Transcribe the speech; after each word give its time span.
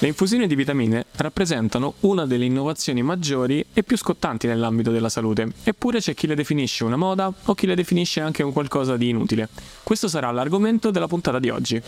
Le 0.00 0.06
infusioni 0.06 0.46
di 0.46 0.54
vitamine 0.54 1.06
rappresentano 1.16 1.94
una 2.00 2.24
delle 2.24 2.44
innovazioni 2.44 3.02
maggiori 3.02 3.64
e 3.72 3.82
più 3.82 3.96
scottanti 3.96 4.46
nell'ambito 4.46 4.92
della 4.92 5.08
salute, 5.08 5.50
eppure 5.64 5.98
c'è 5.98 6.14
chi 6.14 6.28
le 6.28 6.36
definisce 6.36 6.84
una 6.84 6.94
moda 6.94 7.32
o 7.46 7.54
chi 7.54 7.66
le 7.66 7.74
definisce 7.74 8.20
anche 8.20 8.44
un 8.44 8.52
qualcosa 8.52 8.96
di 8.96 9.08
inutile. 9.08 9.48
Questo 9.82 10.06
sarà 10.06 10.30
l'argomento 10.30 10.92
della 10.92 11.08
puntata 11.08 11.40
di 11.40 11.50
oggi. 11.50 11.82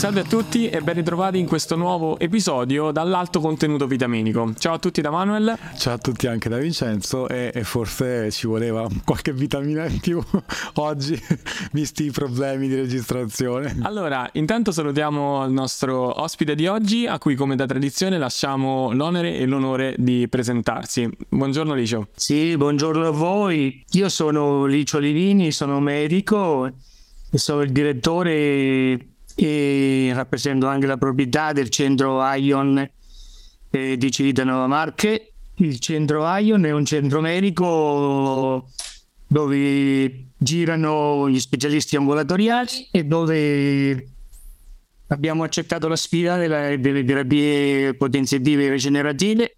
Salve 0.00 0.20
a 0.20 0.24
tutti 0.24 0.66
e 0.66 0.80
ben 0.80 0.94
ritrovati 0.94 1.38
in 1.38 1.46
questo 1.46 1.76
nuovo 1.76 2.18
episodio 2.18 2.90
dall'alto 2.90 3.38
contenuto 3.38 3.86
vitaminico. 3.86 4.54
Ciao 4.56 4.72
a 4.72 4.78
tutti 4.78 5.02
da 5.02 5.10
Manuel. 5.10 5.58
Ciao 5.76 5.92
a 5.92 5.98
tutti 5.98 6.26
anche 6.26 6.48
da 6.48 6.56
Vincenzo 6.56 7.28
e, 7.28 7.50
e 7.52 7.64
forse 7.64 8.30
ci 8.30 8.46
voleva 8.46 8.88
qualche 9.04 9.34
vitamina 9.34 9.84
in 9.84 10.00
più 10.00 10.18
oggi, 10.76 11.22
visti 11.72 12.04
i 12.04 12.10
problemi 12.12 12.66
di 12.66 12.76
registrazione. 12.76 13.76
Allora, 13.82 14.26
intanto 14.32 14.72
salutiamo 14.72 15.44
il 15.44 15.52
nostro 15.52 16.18
ospite 16.22 16.54
di 16.54 16.66
oggi, 16.66 17.06
a 17.06 17.18
cui 17.18 17.34
come 17.34 17.54
da 17.54 17.66
tradizione 17.66 18.16
lasciamo 18.16 18.92
l'onere 18.92 19.36
e 19.36 19.44
l'onore 19.44 19.96
di 19.98 20.26
presentarsi. 20.30 21.10
Buongiorno 21.28 21.74
Licio. 21.74 22.08
Sì, 22.16 22.56
buongiorno 22.56 23.06
a 23.06 23.10
voi. 23.10 23.84
Io 23.90 24.08
sono 24.08 24.64
Licio 24.64 24.98
Livini, 24.98 25.52
sono 25.52 25.78
medico 25.78 26.64
e 27.30 27.36
sono 27.36 27.60
il 27.60 27.70
direttore 27.70 29.09
e 29.42 30.10
rappresento 30.12 30.66
anche 30.66 30.86
la 30.86 30.98
proprietà 30.98 31.52
del 31.52 31.70
centro 31.70 32.22
Ion 32.34 32.86
eh, 33.70 33.96
di 33.96 34.10
Civitanova 34.12 34.66
Marche. 34.66 35.32
Il 35.56 35.78
centro 35.78 36.26
Ion 36.36 36.62
è 36.66 36.72
un 36.72 36.84
centro 36.84 37.22
medico 37.22 38.68
dove 39.26 40.26
girano 40.36 41.30
gli 41.30 41.40
specialisti 41.40 41.96
ambulatoriali 41.96 42.88
e 42.90 43.04
dove 43.04 44.08
abbiamo 45.06 45.42
accettato 45.42 45.88
la 45.88 45.96
sfida 45.96 46.36
della, 46.36 46.76
delle 46.76 47.02
terapie 47.02 47.94
potenziative 47.94 48.68
regenerative 48.68 49.56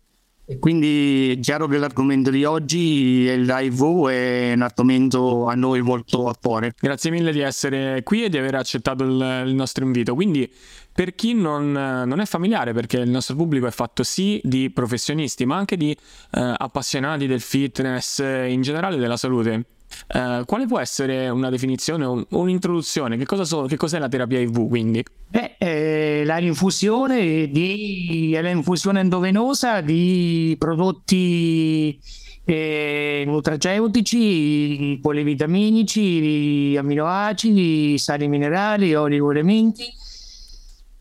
e 0.53 0.58
quindi 0.58 1.34
è 1.34 1.41
chiaro 1.41 1.67
che 1.67 1.78
l'argomento 1.78 2.28
di 2.28 2.45
oggi, 2.45 3.25
l'HIV, 3.25 4.08
è 4.08 4.53
un 4.55 4.61
argomento 4.61 5.47
a 5.47 5.55
noi 5.55 5.81
molto 5.81 6.28
a 6.28 6.36
cuore. 6.39 6.75
Grazie 6.78 7.11
mille 7.11 7.33
di 7.33 7.41
essere 7.41 8.03
qui 8.03 8.25
e 8.25 8.28
di 8.28 8.36
aver 8.36 8.56
accettato 8.56 9.03
il, 9.03 9.44
il 9.47 9.55
nostro 9.55 9.83
invito. 9.84 10.14
Quindi, 10.14 10.50
per 10.92 11.14
chi 11.14 11.33
non, 11.33 11.72
non, 11.72 12.20
è 12.20 12.27
familiare, 12.27 12.75
perché 12.75 12.98
il 12.98 13.09
nostro 13.09 13.34
pubblico 13.34 13.67
è 13.67 13.70
fatto 13.70 14.03
sì 14.03 14.41
di 14.44 14.70
professionisti, 14.70 15.47
ma 15.47 15.56
anche 15.56 15.78
di 15.78 15.91
eh, 15.91 16.55
appassionati 16.56 17.27
del 17.27 17.41
fitness 17.41 18.19
in 18.19 18.61
generale 18.61 18.98
della 18.98 19.16
salute, 19.16 19.64
Uh, 20.08 20.45
quale 20.45 20.67
può 20.67 20.78
essere 20.78 21.28
una 21.28 21.50
definizione 21.50 22.05
o 22.05 22.27
un'introduzione? 22.31 23.17
Che, 23.17 23.25
cosa 23.25 23.45
so, 23.45 23.64
che 23.64 23.77
cos'è 23.77 23.98
la 23.98 24.09
terapia 24.09 24.41
IV 24.41 24.69
quindi? 24.69 25.03
Beh, 25.28 25.55
eh, 25.59 26.22
la 26.25 26.36
rinfusione 26.36 27.48
di, 27.48 28.33
è 28.34 28.42
l'infusione 28.42 29.00
endovenosa 29.00 29.81
di 29.81 30.55
prodotti 30.59 31.98
eh, 32.44 33.22
nutraceutici, 33.27 34.98
polivitaminici, 35.00 36.75
aminoacidi, 36.77 37.97
sali 37.98 38.28
minerali, 38.28 38.94
oligoelementi. 38.94 39.84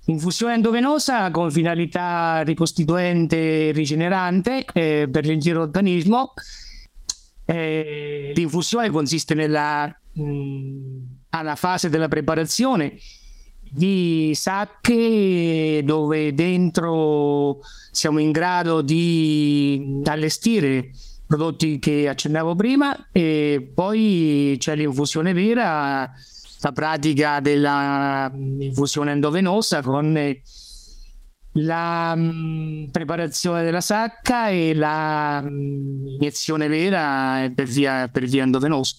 Infusione 0.06 0.56
endovenosa 0.56 1.30
con 1.32 1.52
finalità 1.52 2.42
ricostituente 2.42 3.68
e 3.68 3.72
rigenerante 3.72 4.66
eh, 4.74 5.08
per 5.12 5.26
l'intero 5.26 5.62
organismo 5.62 6.34
eh, 7.52 8.32
l'infusione 8.34 8.90
consiste 8.90 9.34
nella 9.34 9.88
mh, 10.14 10.24
alla 11.30 11.56
fase 11.56 11.90
della 11.90 12.08
preparazione 12.08 12.98
di 13.74 14.32
sacche 14.36 15.82
dove 15.84 16.34
dentro 16.34 17.60
siamo 17.92 18.20
in 18.20 18.32
grado 18.32 18.82
di 18.82 20.02
allestire 20.04 20.92
prodotti 21.26 21.80
che 21.80 22.10
accennavo 22.10 22.56
prima 22.56 23.08
e 23.14 23.72
poi 23.74 24.56
c'è 24.60 24.76
l'infusione 24.76 25.32
vera, 25.32 26.12
la 26.62 26.72
pratica 26.74 27.40
dell'infusione 27.40 29.12
endovenosa 29.12 29.82
con 29.82 30.18
la 31.54 32.16
mh, 32.16 32.22
mm, 32.22 32.84
preparazione 32.86 33.64
della 33.64 33.82
sacca 33.82 34.50
e 34.50 34.74
la 34.74 35.42
mh, 35.42 35.50
mm, 35.50 36.08
iniezione 36.08 36.68
vera 36.68 37.50
per 37.54 37.68
via, 37.68 38.08
per 38.08 38.26
via 38.26 38.44
endovenosa. 38.44 38.96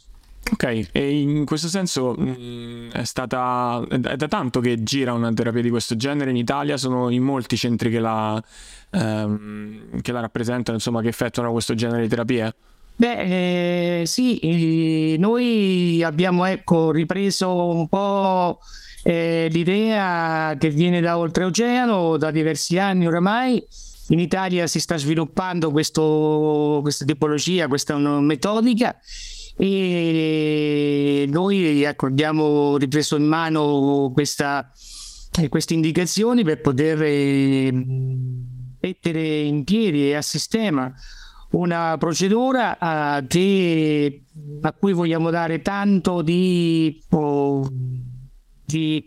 Ok, 0.51 0.89
e 0.91 1.21
in 1.21 1.45
questo 1.45 1.69
senso 1.69 2.15
mh, 2.17 2.37
mm, 2.39 2.91
è 2.91 3.05
stata 3.05 3.83
è 3.89 4.17
da 4.17 4.29
tanto 4.29 4.61
che 4.61 4.83
gira 4.83 5.13
una 5.13 5.33
terapia 5.33 5.63
di 5.63 5.71
questo 5.71 5.97
genere 5.97 6.31
in 6.31 6.37
Italia, 6.37 6.77
sono 6.77 7.11
in 7.11 7.23
molti 7.23 7.57
centri 7.57 7.91
che 7.91 8.01
la, 8.01 8.43
ehm, 8.91 10.01
che 10.03 10.13
la 10.13 10.21
rappresentano, 10.21 10.77
insomma, 10.77 11.01
che 11.01 11.09
effettuano 11.09 11.53
questo 11.53 11.75
genere 11.75 12.03
di 12.03 12.09
terapie? 12.09 12.55
Beh, 12.95 14.01
eh, 14.01 14.07
sì, 14.07 14.39
eh, 14.39 15.17
noi 15.19 16.03
abbiamo 16.05 16.45
ecco, 16.45 16.91
ripreso 16.91 17.69
un 17.71 17.89
po' 17.89 18.61
eh, 19.03 19.49
l'idea 19.51 20.57
che 20.59 20.71
viene 20.71 21.01
da 21.01 21.19
oltreoceano 21.19 22.17
da 22.17 22.31
diversi 22.31 22.79
anni 22.79 23.07
oramai. 23.07 23.65
In 24.09 24.19
Italia 24.19 24.67
si 24.67 24.81
sta 24.81 24.97
sviluppando 24.97 25.71
questo, 25.71 26.81
questa 26.83 27.05
tipologia, 27.05 27.69
questa 27.69 27.97
metodica 27.97 28.99
e 29.57 31.27
noi 31.29 31.83
ecco, 31.83 32.07
abbiamo 32.07 32.77
ripreso 32.77 33.17
in 33.17 33.25
mano 33.25 34.11
questa, 34.13 34.71
eh, 35.39 35.49
queste 35.49 35.75
indicazioni 35.75 36.43
per 36.43 36.61
poter 36.61 37.03
eh, 37.03 37.71
mettere 38.81 39.41
in 39.41 39.65
piedi 39.65 40.09
e 40.09 40.15
a 40.15 40.23
sistema 40.23 40.93
una 41.53 41.97
procedura 41.99 42.79
uh, 42.81 43.27
che, 43.27 44.23
a 44.63 44.73
cui 44.73 44.93
vogliamo 44.93 45.31
dare 45.31 45.61
tanto 45.61 46.23
di, 46.23 46.99
oh, 47.11 47.62
di, 48.73 49.05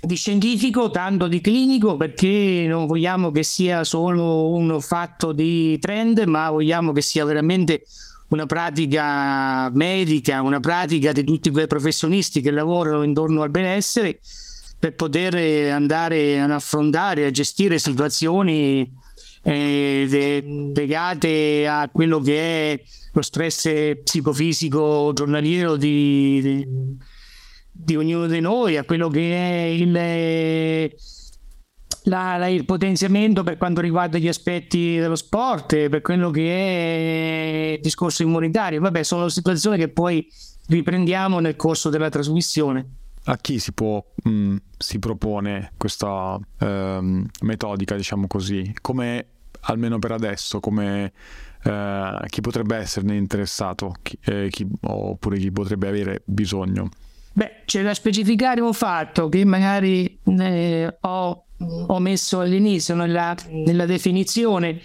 di, 0.00 0.14
scientifico, 0.14 0.90
tanto 0.90 1.28
di 1.28 1.40
clinico, 1.40 1.96
perché 1.96 2.64
non 2.68 2.86
vogliamo 2.86 3.30
che 3.30 3.42
sia 3.42 3.84
solo 3.84 4.48
un 4.48 4.80
fatto 4.80 5.32
di 5.32 5.78
trend, 5.78 6.20
ma 6.20 6.50
vogliamo 6.50 6.92
che 6.92 7.02
sia 7.02 7.24
veramente 7.24 7.84
una 8.28 8.46
pratica 8.46 9.70
medica, 9.70 10.40
una 10.40 10.60
pratica 10.60 11.12
di 11.12 11.24
tutti 11.24 11.50
quei 11.50 11.66
professionisti 11.66 12.40
che 12.40 12.50
lavorano 12.50 13.02
intorno 13.02 13.42
al 13.42 13.50
benessere 13.50 14.20
per 14.78 14.94
poter 14.94 15.70
andare 15.70 16.40
ad 16.40 16.50
affrontare, 16.50 17.26
a 17.26 17.30
gestire 17.30 17.78
situazioni 17.78 18.90
eh, 19.42 20.72
legate 20.74 21.66
a 21.66 21.88
quello 21.92 22.20
che 22.20 22.72
è 22.72 22.82
lo 23.12 23.22
stress 23.22 23.96
psicofisico 24.02 25.12
giornaliero 25.12 25.76
di, 25.76 26.40
di, 26.42 26.66
di 27.72 27.96
ognuno 27.96 28.26
di 28.26 28.40
noi, 28.40 28.76
a 28.76 28.84
quello 28.84 29.08
che 29.08 29.32
è 29.34 29.62
il, 29.62 29.92
la, 32.04 32.36
la, 32.36 32.46
il 32.48 32.64
potenziamento 32.64 33.42
per 33.42 33.56
quanto 33.56 33.80
riguarda 33.80 34.18
gli 34.18 34.28
aspetti 34.28 34.96
dello 34.98 35.16
sport, 35.16 35.88
per 35.88 36.02
quello 36.02 36.30
che 36.30 37.72
è 37.72 37.72
il 37.74 37.80
discorso 37.80 38.22
immunitario. 38.22 38.80
Vabbè, 38.80 39.02
sono 39.02 39.28
situazioni 39.28 39.78
che 39.78 39.88
poi 39.88 40.26
riprendiamo 40.68 41.38
nel 41.40 41.56
corso 41.56 41.88
della 41.88 42.08
trasmissione. 42.08 42.96
A 43.24 43.36
chi 43.36 43.58
si 43.58 43.72
può, 43.72 44.04
mh, 44.24 44.30
mm, 44.30 44.56
si 44.76 44.98
propone 44.98 45.72
questa 45.76 46.38
ehm, 46.58 47.26
metodica, 47.42 47.94
diciamo 47.94 48.26
così? 48.26 48.74
Come, 48.80 49.26
almeno 49.62 49.98
per 50.00 50.12
adesso, 50.12 50.58
come 50.58 51.12
eh, 51.62 52.16
chi 52.26 52.40
potrebbe 52.40 52.76
esserne 52.76 53.16
interessato 53.16 53.94
chi, 54.02 54.18
eh, 54.24 54.48
chi, 54.50 54.66
oppure 54.80 55.38
chi 55.38 55.52
potrebbe 55.52 55.88
avere 55.88 56.22
bisogno? 56.24 56.88
Beh, 57.34 57.62
c'è 57.64 57.82
da 57.82 57.94
specificare 57.94 58.60
un 58.60 58.74
fatto 58.74 59.28
che 59.28 59.44
magari 59.44 60.18
eh, 60.38 60.96
ho, 61.00 61.44
ho, 61.86 61.98
messo 61.98 62.40
all'inizio 62.40 62.94
nella, 62.94 63.34
nella 63.48 63.86
definizione. 63.86 64.80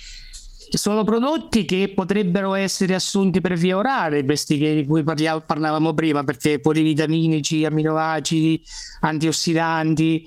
Sono 0.70 1.04
prodotti 1.04 1.66
che 1.66 1.92
potrebbero 1.94 2.54
essere 2.54 2.94
assunti 2.94 3.42
per 3.42 3.56
via 3.56 3.78
orale, 3.78 4.24
questi 4.24 4.58
di 4.58 4.86
cui 4.86 5.04
parliamo, 5.04 5.42
parlavamo 5.42 5.94
prima, 5.94 6.24
perché 6.24 6.60
polivitaminici, 6.60 7.66
aminoacidi, 7.66 8.64
antiossidanti. 9.02 10.26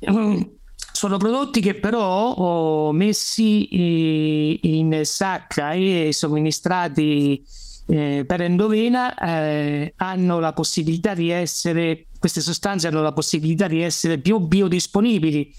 Sono 0.94 1.16
prodotti 1.16 1.60
che 1.60 1.74
però 1.74 2.32
ho 2.34 2.92
messi 2.92 3.66
eh, 3.66 4.58
in 4.62 5.00
sacca 5.04 5.72
e 5.72 6.10
somministrati 6.12 7.44
eh, 7.86 8.24
per 8.26 8.40
endovena 8.40 9.14
eh, 9.14 9.92
hanno 9.96 10.38
la 10.38 10.52
possibilità 10.52 11.14
di 11.14 11.30
essere, 11.30 12.06
queste 12.18 12.40
sostanze 12.40 12.88
hanno 12.88 13.02
la 13.02 13.12
possibilità 13.12 13.66
di 13.66 13.82
essere 13.82 14.18
più 14.18 14.38
biodisponibili 14.38 15.52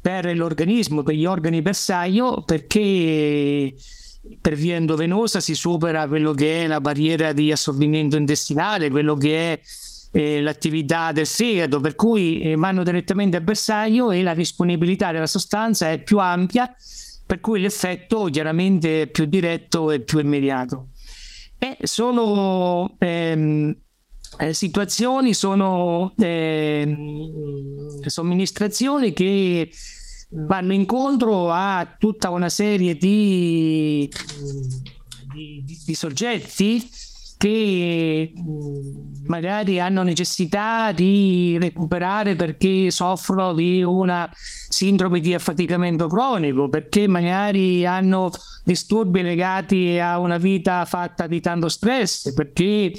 per 0.00 0.34
l'organismo, 0.36 1.02
per 1.02 1.14
gli 1.14 1.26
organi 1.26 1.60
bersaglio, 1.62 2.42
perché 2.42 3.74
per 4.40 4.54
via 4.54 4.76
endovenosa 4.76 5.40
si 5.40 5.54
supera 5.54 6.06
quello 6.08 6.32
che 6.32 6.64
è 6.64 6.66
la 6.66 6.80
barriera 6.80 7.32
di 7.32 7.52
assorbimento 7.52 8.16
intestinale, 8.16 8.90
quello 8.90 9.14
che 9.16 9.52
è 9.52 9.60
eh, 10.12 10.40
l'attività 10.40 11.12
del 11.12 11.26
fegato, 11.26 11.80
per 11.80 11.94
cui 11.94 12.40
eh, 12.40 12.56
vanno 12.56 12.82
direttamente 12.82 13.36
al 13.36 13.42
bersaglio 13.42 14.10
e 14.10 14.22
la 14.22 14.34
disponibilità 14.34 15.12
della 15.12 15.26
sostanza 15.26 15.90
è 15.90 16.02
più 16.02 16.18
ampia, 16.18 16.74
per 17.26 17.40
cui 17.40 17.60
l'effetto 17.60 18.24
chiaramente 18.24 19.02
è 19.02 19.06
più 19.08 19.26
diretto 19.26 19.90
e 19.90 20.00
più 20.00 20.20
immediato. 20.20 20.88
E 21.58 21.78
sono 21.82 22.94
ehm, 22.98 23.74
eh, 24.38 24.52
situazioni, 24.52 25.34
sono 25.34 26.12
ehm, 26.16 28.00
somministrazioni 28.06 29.12
che 29.12 29.70
vanno 30.30 30.72
incontro 30.72 31.50
a 31.50 31.96
tutta 31.98 32.30
una 32.30 32.48
serie 32.48 32.96
di, 32.96 34.10
di, 35.32 35.64
di 35.84 35.94
soggetti 35.94 36.88
che 37.38 38.32
mm, 38.38 39.05
magari 39.26 39.80
hanno 39.80 40.02
necessità 40.02 40.92
di 40.92 41.56
recuperare 41.60 42.36
perché 42.36 42.90
soffrono 42.90 43.54
di 43.54 43.82
una 43.82 44.30
sindrome 44.34 45.20
di 45.20 45.34
affaticamento 45.34 46.06
cronico, 46.06 46.68
perché 46.68 47.06
magari 47.06 47.86
hanno 47.86 48.30
disturbi 48.64 49.22
legati 49.22 49.98
a 49.98 50.18
una 50.18 50.38
vita 50.38 50.84
fatta 50.84 51.26
di 51.26 51.40
tanto 51.40 51.68
stress, 51.68 52.32
perché 52.32 52.92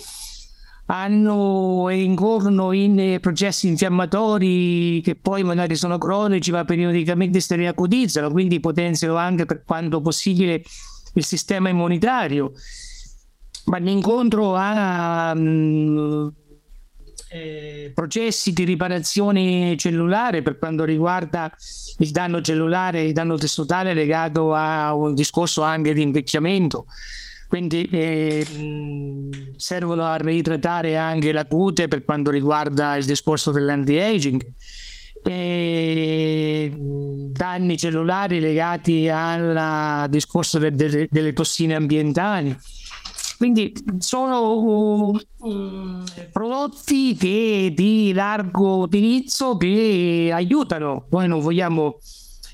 hanno 0.87 1.89
e 1.89 2.01
incorrono 2.01 2.71
in 2.71 3.17
processi 3.19 3.67
infiammatori 3.67 5.01
che 5.01 5.15
poi 5.15 5.43
magari 5.43 5.75
sono 5.75 5.97
cronici 5.97 6.51
ma 6.51 6.63
periodicamente 6.63 7.41
si 7.41 7.55
riacutizzano, 7.55 8.31
quindi 8.31 8.59
potenziano 8.59 9.15
anche 9.15 9.45
per 9.45 9.63
quanto 9.65 10.01
possibile 10.01 10.63
il 11.13 11.25
sistema 11.25 11.69
immunitario 11.69 12.53
vanno 13.67 13.89
incontro 13.89 14.55
a 14.55 15.33
um, 15.35 16.31
eh, 17.29 17.91
processi 17.93 18.53
di 18.53 18.63
riparazione 18.63 19.75
cellulare 19.77 20.41
per 20.41 20.57
quanto 20.57 20.85
riguarda 20.85 21.53
il 21.99 22.11
danno 22.11 22.41
cellulare, 22.41 23.03
il 23.03 23.13
danno 23.13 23.37
tessutale 23.37 23.93
legato 23.93 24.53
a 24.53 24.93
un 24.93 25.13
discorso 25.13 25.63
anche 25.63 25.93
di 25.93 26.01
invecchiamento. 26.01 26.85
Quindi 27.49 27.83
eh, 27.91 28.45
servono 29.55 30.03
a 30.05 30.17
reitratare 30.17 30.97
anche 30.97 31.31
la 31.31 31.45
cute 31.45 31.87
per 31.87 32.03
quanto 32.03 32.29
riguarda 32.29 32.95
il 32.95 33.05
discorso 33.05 33.51
dell'anti-aging. 33.51 34.45
E 35.23 36.73
danni 36.73 37.77
cellulari 37.77 38.39
legati 38.39 39.09
al 39.09 40.07
discorso 40.09 40.57
de- 40.57 40.71
de- 40.71 41.07
delle 41.11 41.33
tossine 41.33 41.75
ambientali 41.75 42.55
quindi 43.37 43.71
sono 43.99 45.11
uh, 45.37 46.03
prodotti 46.31 47.15
che 47.15 47.71
di 47.75 48.11
largo 48.13 48.77
utilizzo 48.77 49.57
che 49.57 50.31
aiutano. 50.33 51.05
Poi 51.07 51.27
non 51.27 51.39
vogliamo 51.39 51.99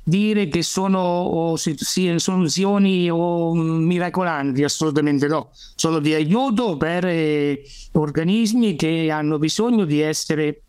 dire 0.03 0.49
che 0.49 0.61
sono 0.61 0.99
o, 0.99 1.55
soluzioni 1.55 3.09
o 3.09 3.53
miracolanti, 3.53 4.63
assolutamente 4.63 5.27
no. 5.27 5.51
Sono 5.75 5.99
di 5.99 6.13
aiuto 6.13 6.75
per 6.75 7.05
eh, 7.05 7.63
organismi 7.93 8.75
che 8.75 9.09
hanno 9.09 9.37
bisogno 9.37 9.85
di 9.85 10.01
essere 10.01 10.63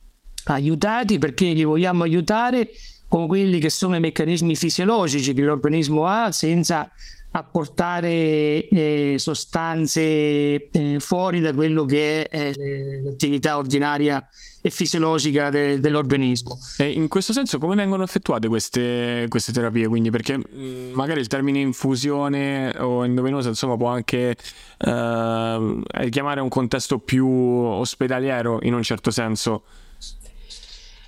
aiutati 0.44 1.18
perché 1.18 1.46
li 1.46 1.64
vogliamo 1.64 2.04
aiutare 2.04 2.68
con 3.08 3.26
quelli 3.26 3.58
che 3.58 3.70
sono 3.70 3.96
i 3.96 4.00
meccanismi 4.00 4.54
fisiologici 4.54 5.34
che 5.34 5.42
l'organismo 5.42 6.06
ha 6.06 6.30
senza 6.30 6.90
apportare 7.36 8.68
eh, 8.68 9.16
sostanze 9.18 10.70
eh, 10.70 10.96
fuori 11.00 11.40
da 11.40 11.52
quello 11.52 11.84
che 11.84 12.28
è 12.28 12.52
eh, 12.56 13.02
l'attività 13.02 13.56
ordinaria 13.56 14.24
e 14.60 14.70
fisiologica 14.70 15.50
de- 15.50 15.80
dell'organismo. 15.80 16.56
E 16.78 16.90
in 16.90 17.08
questo 17.08 17.32
senso 17.32 17.58
come 17.58 17.74
vengono 17.74 18.04
effettuate 18.04 18.46
queste, 18.46 19.26
queste 19.28 19.50
terapie? 19.52 19.88
Quindi 19.88 20.10
perché 20.10 20.38
mm, 20.38 20.92
magari 20.92 21.20
il 21.20 21.26
termine 21.26 21.58
infusione 21.58 22.72
o 22.78 23.04
endovenosa 23.04 23.48
insomma 23.48 23.76
può 23.76 23.88
anche 23.88 24.36
eh, 24.78 25.80
richiamare 25.82 26.40
un 26.40 26.48
contesto 26.48 26.98
più 27.00 27.26
ospedaliero 27.26 28.60
in 28.62 28.74
un 28.74 28.82
certo 28.84 29.10
senso. 29.10 29.64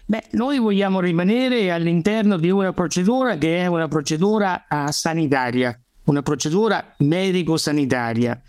Beh, 0.08 0.24
noi 0.32 0.58
vogliamo 0.58 1.00
rimanere 1.00 1.72
all'interno 1.72 2.36
di 2.36 2.50
una 2.50 2.72
procedura 2.72 3.36
che 3.38 3.58
è 3.58 3.66
una 3.66 3.88
procedura 3.88 4.66
uh, 4.68 4.90
sanitaria, 4.90 5.76
una 6.06 6.22
procedura 6.22 6.94
medico-sanitaria, 6.98 8.40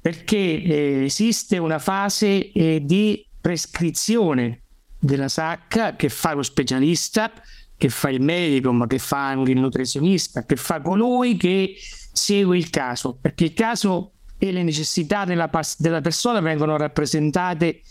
perché 0.00 0.36
eh, 0.36 1.04
esiste 1.04 1.58
una 1.58 1.78
fase 1.78 2.52
eh, 2.52 2.80
di 2.82 3.24
prescrizione 3.40 4.62
della 4.98 5.28
sacca 5.28 5.96
che 5.96 6.08
fa 6.08 6.34
lo 6.34 6.42
specialista, 6.42 7.32
che 7.76 7.88
fa 7.88 8.08
il 8.08 8.20
medico, 8.20 8.72
ma 8.72 8.86
che 8.86 8.98
fa 8.98 9.28
anche 9.28 9.50
il 9.52 9.58
nutrizionista, 9.58 10.44
che 10.44 10.56
fa 10.56 10.80
colui 10.80 11.36
che 11.36 11.76
segue 12.12 12.56
il 12.56 12.70
caso, 12.70 13.18
perché 13.20 13.44
il 13.44 13.52
caso 13.52 14.12
e 14.38 14.52
le 14.52 14.62
necessità 14.62 15.24
della, 15.24 15.50
della 15.78 16.00
persona 16.00 16.40
vengono 16.40 16.76
rappresentate 16.76 17.82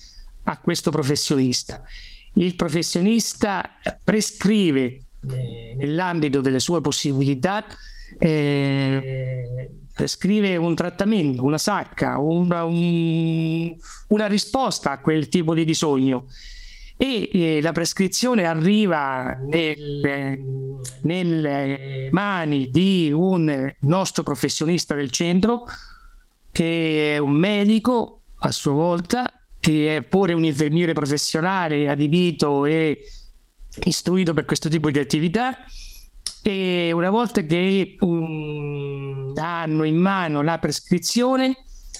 a 0.43 0.57
questo 0.59 0.91
professionista. 0.91 1.83
Il 2.33 2.55
professionista 2.55 3.77
prescrive 4.03 4.83
eh, 5.29 5.75
nell'ambito 5.77 6.41
delle 6.41 6.59
sue 6.59 6.81
possibilità 6.81 7.65
eh, 8.17 9.69
scrive 10.05 10.57
un 10.57 10.75
trattamento, 10.75 11.43
una 11.43 11.57
sacca, 11.57 12.17
una, 12.19 12.65
un, 12.65 13.75
una 14.09 14.27
risposta 14.27 14.91
a 14.91 14.99
quel 14.99 15.29
tipo 15.29 15.53
di 15.53 15.63
bisogno. 15.63 16.27
E 16.97 17.29
eh, 17.31 17.61
la 17.61 17.73
prescrizione 17.73 18.45
arriva 18.45 19.37
nelle, 19.45 20.39
nelle, 21.01 22.09
mani 22.11 22.69
di 22.69 23.11
un 23.13 23.73
nostro 23.81 24.23
professionista 24.23 24.95
del 24.95 25.11
centro 25.11 25.65
che 26.51 27.15
è 27.15 27.17
un 27.17 27.33
medico 27.33 28.21
a 28.39 28.51
sua 28.51 28.71
volta 28.71 29.29
che 29.59 29.97
è 29.97 30.01
pure 30.03 30.31
un 30.31 30.45
infermiere 30.45 30.93
professionale 30.93 31.89
adibito 31.89 32.65
e 32.65 33.03
istruito 33.83 34.33
per 34.33 34.45
questo 34.45 34.69
tipo 34.69 34.89
di 34.89 34.99
attività 34.99 35.57
e 36.47 36.91
una 36.91 37.09
volta 37.09 37.41
che 37.41 37.95
um, 38.01 39.33
hanno 39.35 39.83
in 39.83 39.95
mano 39.95 40.43
la 40.43 40.59
prescrizione, 40.59 41.57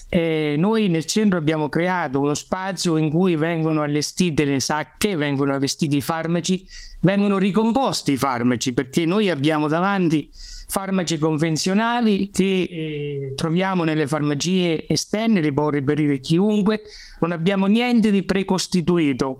eh, 0.08 0.54
noi 0.56 0.86
nel 0.86 1.04
centro 1.04 1.36
abbiamo 1.36 1.68
creato 1.68 2.20
uno 2.20 2.34
spazio 2.34 2.96
in 2.96 3.10
cui 3.10 3.34
vengono 3.34 3.82
allestite 3.82 4.44
le 4.44 4.60
sacche, 4.60 5.16
vengono 5.16 5.52
allestiti 5.52 5.96
i 5.96 6.00
farmaci, 6.00 6.64
vengono 7.00 7.38
ricomposti 7.38 8.12
i 8.12 8.16
farmaci, 8.16 8.72
perché 8.72 9.04
noi 9.04 9.30
abbiamo 9.30 9.66
davanti 9.66 10.30
farmaci 10.68 11.18
convenzionali 11.18 12.30
che 12.30 12.68
eh, 12.70 13.32
troviamo 13.34 13.82
nelle 13.82 14.06
farmacie 14.06 14.86
esterne, 14.86 15.40
li 15.40 15.52
può 15.52 15.70
reperire 15.70 16.20
chiunque, 16.20 16.82
non 17.18 17.32
abbiamo 17.32 17.66
niente 17.66 18.12
di 18.12 18.22
precostituito. 18.22 19.38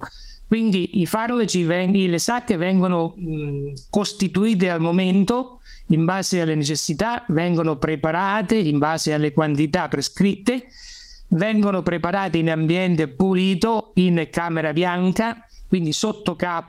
Quindi 0.49 1.01
i 1.01 1.07
farmaci, 1.07 1.67
le 1.67 2.19
sacche 2.19 2.57
vengono 2.57 3.15
costituite 3.91 4.71
al 4.71 4.81
momento 4.81 5.61
in 5.89 6.05
base 6.05 6.41
alle 6.41 6.55
necessità, 6.55 7.25
vengono 7.29 7.77
preparate 7.77 8.57
in 8.57 8.79
base 8.79 9.13
alle 9.13 9.33
quantità 9.33 9.89
prescritte, 9.89 10.67
vengono 11.29 11.83
preparate 11.83 12.39
in 12.39 12.51
ambiente 12.51 13.09
pulito, 13.09 13.91
in 13.95 14.29
camera 14.31 14.73
bianca, 14.73 15.45
quindi 15.69 15.93
sotto 15.93 16.37
K 16.37 16.63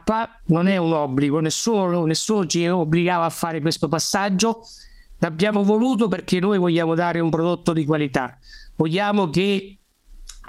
non 0.45 0.67
è 0.67 0.77
un 0.77 0.93
obbligo, 0.93 1.39
nessuno, 1.39 2.05
nessuno 2.05 2.47
ci 2.47 2.67
obbligava 2.67 3.25
a 3.25 3.29
fare 3.29 3.61
questo 3.61 3.87
passaggio, 3.87 4.61
l'abbiamo 5.19 5.63
voluto 5.63 6.07
perché 6.07 6.39
noi 6.39 6.57
vogliamo 6.57 6.95
dare 6.95 7.19
un 7.19 7.29
prodotto 7.29 7.73
di 7.73 7.85
qualità, 7.85 8.37
vogliamo 8.75 9.29
che 9.29 9.76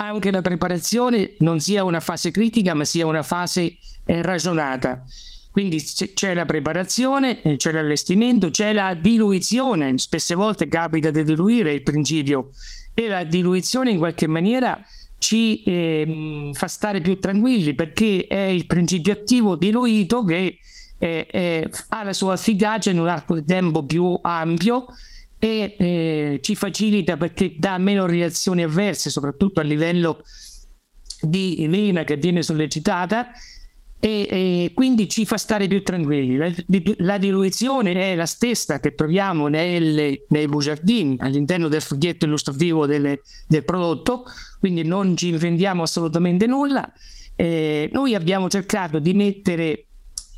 anche 0.01 0.31
la 0.31 0.43
preparazione 0.43 1.35
non 1.39 1.61
sia 1.61 1.85
una 1.85 2.01
fase 2.01 2.31
critica, 2.31 2.75
ma 2.75 2.85
sia 2.85 3.07
una 3.07 3.23
fase 3.23 3.77
eh, 4.05 4.23
ragionata. 4.23 5.05
Quindi 5.51 5.83
c'è 6.15 6.35
la 6.35 6.45
preparazione, 6.45 7.43
eh, 7.43 7.57
c'è 7.57 7.73
l'allestimento, 7.73 8.51
c'è 8.51 8.73
la 8.73 8.95
diluizione. 8.95 9.99
Spesse 9.99 10.35
volte 10.35 10.69
capita 10.69 11.11
di 11.11 11.25
diluire 11.25 11.73
il 11.73 11.83
principio 11.83 12.51
e 12.95 13.09
la 13.09 13.25
diluizione 13.25 13.91
in 13.91 13.99
qualche 13.99 14.29
maniera 14.29 14.81
ci 15.19 15.65
eh, 15.65 16.51
fa 16.53 16.69
stare 16.69 17.01
più 17.01 17.19
tranquilli 17.19 17.75
perché 17.75 18.27
è 18.29 18.39
il 18.39 18.67
principio 18.67 19.13
attivo 19.13 19.57
diluito 19.57 20.23
che 20.25 20.59
eh, 20.99 21.71
ha 21.89 22.03
la 22.05 22.13
sua 22.13 22.35
efficacia 22.35 22.91
in 22.91 23.01
un 23.01 23.09
arco 23.09 23.35
di 23.35 23.45
tempo 23.45 23.85
più 23.85 24.17
ampio 24.23 24.87
e 25.39 25.77
eh, 25.79 26.39
ci 26.43 26.55
facilita 26.55 27.17
perché 27.17 27.55
dà 27.57 27.79
meno 27.79 28.07
reazioni 28.07 28.63
avverse, 28.63 29.11
soprattutto 29.11 29.61
a 29.61 29.63
livello 29.63 30.23
di 31.21 31.67
vena 31.69 32.05
che 32.05 32.17
viene 32.17 32.43
sollecitata 32.43 33.31
e, 34.01 34.29
e, 34.31 34.71
quindi 34.75 35.09
ci 35.09 35.27
fa 35.27 35.37
stare 35.37 35.67
più 35.67 35.83
tranquilli. 35.83 36.37
La, 36.37 36.53
la, 36.99 37.19
diluizione 37.19 37.93
è 37.93 38.15
la 38.15 38.27
stessa 38.27 38.79
che 38.79 38.95
troviamo 38.95 39.49
nelle, 39.49 40.25
nei 40.29 40.47
bugiardini 40.47 41.17
all'interno 41.19 41.67
del 41.69 41.83
foglietto 41.83 42.25
illustrativo 42.25 42.87
delle, 42.87 43.23
del 43.49 43.65
prodotto, 43.65 44.25
quindi 44.61 44.85
non 44.85 45.17
ci 45.17 45.29
inventiamo 45.29 45.83
assolutamente 45.83 46.47
nulla. 46.47 46.91
Eh, 47.35 47.89
noi 47.93 48.15
abbiamo 48.15 48.49
cercato 48.49 49.01
di 49.01 49.15
mettere 49.15 49.88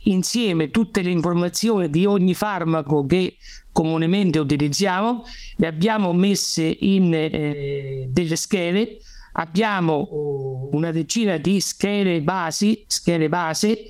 insieme 0.04 0.70
tutte 0.70 1.02
le 1.02 1.10
informazioni 1.10 1.90
di 1.90 2.06
ogni 2.06 2.34
farmaco 2.34 3.04
che 3.04 3.36
comunemente 3.72 4.38
utilizziamo, 4.38 5.24
le 5.56 5.66
abbiamo 5.66 6.12
messe 6.12 6.76
in 6.80 7.12
eh, 7.14 8.06
delle 8.08 8.36
schede. 8.36 8.98
Abbiamo 9.32 9.92
oh, 9.94 10.68
una 10.72 10.90
decina 10.90 11.36
di 11.36 11.60
schede 11.60 12.20
basi, 12.20 12.84
schede 12.86 13.28
base 13.28 13.84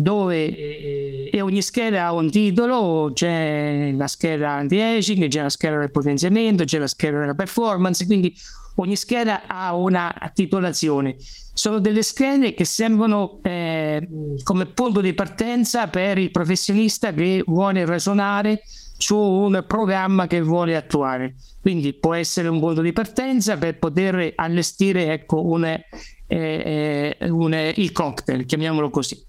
dove 0.00 0.56
eh, 0.56 1.30
e 1.32 1.40
ogni 1.40 1.60
scheda 1.60 2.06
ha 2.06 2.12
un 2.12 2.30
titolo, 2.30 3.10
c'è 3.12 3.92
la 3.96 4.06
scheda 4.06 4.50
anti-aging, 4.52 5.26
c'è 5.26 5.42
la 5.42 5.48
scheda 5.48 5.78
del 5.78 5.90
potenziamento, 5.90 6.62
c'è 6.62 6.78
la 6.78 6.86
scheda 6.86 7.18
della 7.18 7.34
performance, 7.34 8.06
quindi 8.06 8.32
ogni 8.80 8.96
scheda 8.96 9.46
ha 9.46 9.74
una 9.74 10.12
titolazione. 10.34 11.16
Sono 11.52 11.80
delle 11.80 12.02
schede 12.02 12.54
che 12.54 12.64
servono 12.64 13.40
eh, 13.42 14.06
come 14.42 14.66
punto 14.66 15.00
di 15.00 15.12
partenza 15.12 15.88
per 15.88 16.18
il 16.18 16.30
professionista 16.30 17.12
che 17.12 17.42
vuole 17.46 17.84
ragionare 17.84 18.62
su 18.96 19.16
un 19.16 19.64
programma 19.66 20.26
che 20.26 20.40
vuole 20.40 20.76
attuare. 20.76 21.34
Quindi 21.60 21.94
può 21.94 22.14
essere 22.14 22.48
un 22.48 22.60
punto 22.60 22.80
di 22.80 22.92
partenza 22.92 23.56
per 23.56 23.78
poter 23.78 24.32
allestire 24.36 25.12
ecco, 25.12 25.44
un, 25.44 25.64
eh, 25.64 25.86
eh, 26.26 27.16
un, 27.28 27.72
il 27.74 27.92
cocktail, 27.92 28.44
chiamiamolo 28.44 28.90
così. 28.90 29.20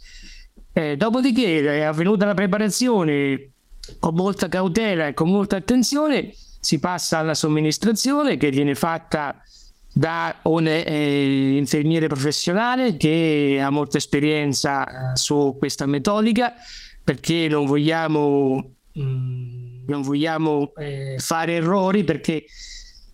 Eh, 0.72 0.96
dopodiché 0.98 1.62
è 1.62 1.82
avvenuta 1.82 2.26
la 2.26 2.36
preparazione 2.36 3.52
con 4.00 4.14
molta 4.14 4.48
cautela 4.48 5.08
e 5.08 5.14
con 5.16 5.30
molta 5.30 5.56
attenzione, 5.56 6.32
si 6.60 6.80
passa 6.80 7.20
alla 7.20 7.34
somministrazione 7.34 8.38
che 8.38 8.50
viene 8.50 8.76
fatta 8.76 9.42
da 9.92 10.36
un 10.44 10.68
eh, 10.68 11.58
infermiere 11.58 12.08
professionale 12.08 12.98
che 12.98 13.60
ha 13.62 13.70
molta 13.70 13.98
esperienza 13.98 14.86
eh, 14.86 15.16
su 15.16 15.56
questa 15.58 15.86
metodica 15.86 16.54
perché 17.04 17.48
non 17.48 17.66
vogliamo 17.66 18.76
Mm, 19.00 19.86
non 19.88 20.02
vogliamo 20.02 20.74
eh, 20.76 21.16
fare 21.20 21.54
errori 21.54 22.04
perché 22.04 22.44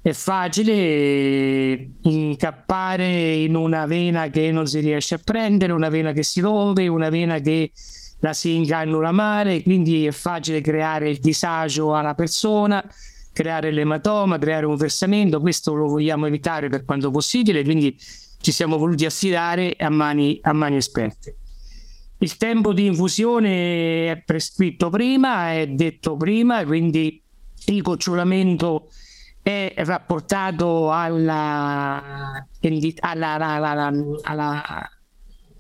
è 0.02 0.12
facile 0.14 1.90
incappare 2.02 3.34
in 3.34 3.56
una 3.56 3.86
vena 3.86 4.30
che 4.30 4.52
non 4.52 4.68
si 4.68 4.80
riesce 4.80 5.16
a 5.16 5.20
prendere, 5.24 5.74
una 5.74 5.90
vena 5.90 6.12
che 6.12 6.24
si 6.24 6.40
rompe, 6.42 6.88
una 6.88 7.10
vena 7.10 7.40
che 7.40 7.72
la 8.20 8.34
si 8.34 8.56
incannula 8.56 9.12
male, 9.12 9.64
quindi 9.64 10.06
è 10.06 10.12
facile 10.12 10.62
creare 10.62 11.10
il 11.10 11.20
disagio 11.20 11.96
alla 11.96 12.16
persona, 12.16 12.84
creare 13.36 13.70
l'ematoma, 13.70 14.40
creare 14.40 14.66
un 14.66 14.78
versamento, 14.78 15.42
questo 15.42 15.74
lo 15.74 15.88
vogliamo 15.88 16.26
evitare 16.26 16.70
per 16.70 16.86
quanto 16.86 17.12
possibile, 17.12 17.64
quindi 17.66 17.94
ci 18.40 18.54
siamo 18.54 18.78
voluti 18.78 19.04
affidare 19.04 19.76
a 19.78 19.90
mani, 19.90 20.40
a 20.42 20.54
mani 20.54 20.78
esperte. 20.78 21.36
Il 22.20 22.38
tempo 22.38 22.72
di 22.72 22.86
infusione 22.86 24.10
è 24.10 24.24
prescritto 24.26 24.90
prima, 24.90 25.52
è 25.52 25.68
detto 25.68 26.16
prima, 26.16 26.64
quindi 26.64 27.22
il 27.66 27.82
gocciolamento 27.82 28.88
è 29.42 29.74
rapportato 29.80 30.94
alla, 30.94 32.42
alla, 33.02 33.34
alla, 33.34 33.92
alla, 34.22 34.90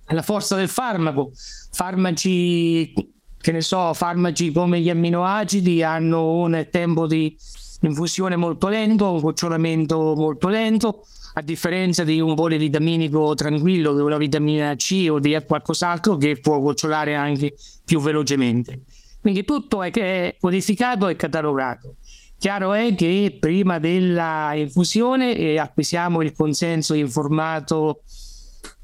alla 0.05 0.22
forza 0.22 0.55
del 0.55 0.70
farmaco. 0.70 1.34
Farmaci, 1.72 2.94
che 3.38 3.51
ne 3.51 3.62
so, 3.62 3.94
farmaci 3.94 4.53
come 4.53 4.79
gli 4.79 4.89
amminoacidi 4.89 5.84
hanno 5.84 6.32
un 6.32 6.67
tempo 6.72 7.05
di 7.05 7.36
infusione 7.82 8.36
molto 8.36 8.67
lento, 8.67 9.12
un 9.12 9.20
gocciolamento 9.20 10.15
molto 10.15 10.48
lento 10.48 11.05
a 11.34 11.41
differenza 11.41 12.03
di 12.03 12.20
un 12.20 12.34
polivitaminico 12.34 13.34
tranquillo, 13.36 13.94
di 13.94 14.01
una 14.01 14.17
vitamina 14.17 14.74
C 14.75 15.08
o 15.10 15.20
di 15.20 15.38
qualcos'altro 15.46 16.15
che 16.17 16.39
può 16.39 16.60
gocciolare 16.60 17.15
anche 17.15 17.55
più 17.84 18.00
velocemente. 18.00 18.82
Quindi 19.20 19.44
tutto 19.44 19.84
è, 19.84 19.91
è 19.91 20.36
codificato 20.39 21.08
e 21.08 21.15
catalogato. 21.15 21.96
Chiaro 22.38 22.74
è 22.74 22.94
che 22.96 23.38
prima 23.39 23.79
della 23.79 24.53
infusione 24.53 25.36
eh, 25.36 25.58
acquisiamo 25.58 26.22
il 26.22 26.34
consenso 26.34 26.94
informato 26.94 28.01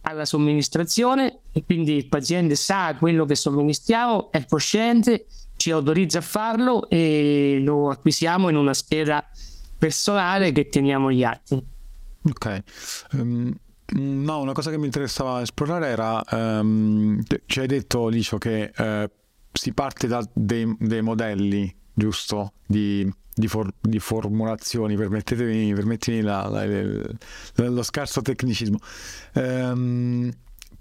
alla 0.01 0.25
somministrazione 0.25 1.41
e 1.51 1.63
quindi 1.63 1.95
il 1.95 2.07
paziente 2.07 2.55
sa 2.55 2.95
quello 2.97 3.25
che 3.25 3.35
somministriamo, 3.35 4.31
è 4.31 4.45
cosciente, 4.45 5.25
ci 5.61 5.69
autorizza 5.69 6.17
a 6.17 6.21
farlo 6.21 6.89
e 6.89 7.59
lo 7.63 7.91
acquisiamo 7.91 8.49
in 8.49 8.55
una 8.55 8.73
scheda 8.73 9.23
personale 9.77 10.51
che 10.51 10.69
teniamo 10.69 11.11
gli 11.11 11.23
atti. 11.23 11.63
Ok. 12.23 12.63
Um, 13.11 13.55
no, 13.93 14.39
una 14.39 14.53
cosa 14.53 14.71
che 14.71 14.79
mi 14.79 14.85
interessava 14.85 15.39
esplorare 15.41 15.87
era, 15.89 16.23
um, 16.31 17.21
ci 17.45 17.59
hai 17.59 17.67
detto 17.67 18.07
Licio 18.07 18.39
che 18.39 18.71
uh, 18.75 19.03
si 19.51 19.71
parte 19.71 20.07
da 20.07 20.27
dei, 20.33 20.75
dei 20.79 21.03
modelli, 21.03 21.71
giusto, 21.93 22.53
di, 22.65 23.07
di, 23.31 23.47
for, 23.47 23.71
di 23.79 23.99
formulazioni, 23.99 24.95
permettetemi, 24.95 25.75
permettetemi 25.75 26.23
la, 26.23 26.47
la, 26.47 26.65
la, 26.65 27.69
lo 27.69 27.83
scarso 27.83 28.23
tecnicismo. 28.23 28.79
Um, 29.35 30.31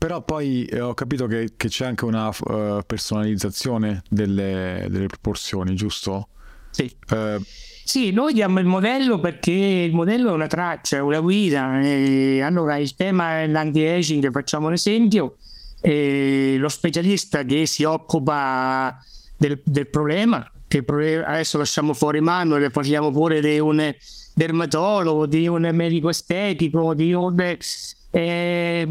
però 0.00 0.23
poi 0.23 0.64
eh, 0.64 0.80
ho 0.80 0.95
capito 0.95 1.26
che, 1.26 1.50
che, 1.59 1.69
c'è 1.69 1.85
anche 1.85 2.07
una 2.07 2.28
uh, 2.28 2.80
personalizzazione 2.87 4.02
delle, 4.09 4.87
delle, 4.88 5.04
proporzioni, 5.04 5.75
giusto? 5.75 6.28
Sì. 6.71 6.90
Uh, 7.11 7.38
sì, 7.85 8.11
noi 8.11 8.33
diamo 8.33 8.61
il 8.61 8.64
modello 8.64 9.21
perché 9.21 9.50
il 9.50 9.92
modello 9.92 10.30
è 10.30 10.33
una 10.33 10.47
traccia, 10.47 10.97
è 10.97 11.00
una 11.00 11.21
guida. 11.21 11.83
E 11.83 12.40
allora 12.40 12.78
il 12.78 12.95
tema 12.95 13.40
è 13.40 13.47
l'anti-aging, 13.47 14.30
facciamo 14.30 14.69
un 14.69 14.73
esempio. 14.73 15.37
E 15.83 16.57
lo 16.57 16.71
specialista 16.71 17.42
che 17.42 17.66
si 17.66 17.85
occupa 17.85 18.99
del, 19.37 19.61
del 19.62 19.88
problema, 19.88 20.50
che 20.66 20.83
adesso 21.26 21.59
lasciamo 21.59 21.92
fuori 21.92 22.23
mano 22.23 22.57
e 22.57 22.71
parliamo 22.71 23.11
pure 23.11 23.42
di 23.42 23.59
un 23.59 23.95
dermatologo, 24.33 25.26
di 25.26 25.47
un 25.47 25.69
medico 25.75 26.09
estetico, 26.09 26.95
di 26.95 27.12
un 27.12 27.35
eh, 28.10 28.86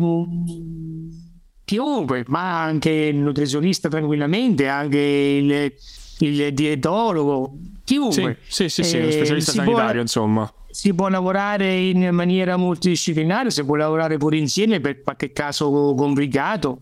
chiunque, 1.65 2.23
ma 2.27 2.63
anche 2.63 2.89
il 2.89 3.17
nutrizionista 3.17 3.89
tranquillamente, 3.89 4.67
anche 4.67 4.99
il, 4.99 5.73
il 6.19 6.53
dietologo, 6.53 7.57
chiunque. 7.83 8.38
Sì, 8.47 8.69
sì, 8.69 8.83
sì, 8.83 8.89
sì 8.89 8.97
uno 8.97 9.11
specialista 9.11 9.51
sanitario, 9.51 9.91
può, 9.91 10.01
insomma. 10.01 10.53
Si 10.71 10.93
può 10.93 11.09
lavorare 11.09 11.75
in 11.77 12.09
maniera 12.11 12.57
multidisciplinare, 12.57 13.51
si 13.51 13.63
può 13.63 13.75
lavorare 13.75 14.17
pure 14.17 14.38
insieme 14.38 14.79
per 14.79 15.01
qualche 15.01 15.31
caso 15.31 15.69
complicato, 15.95 16.79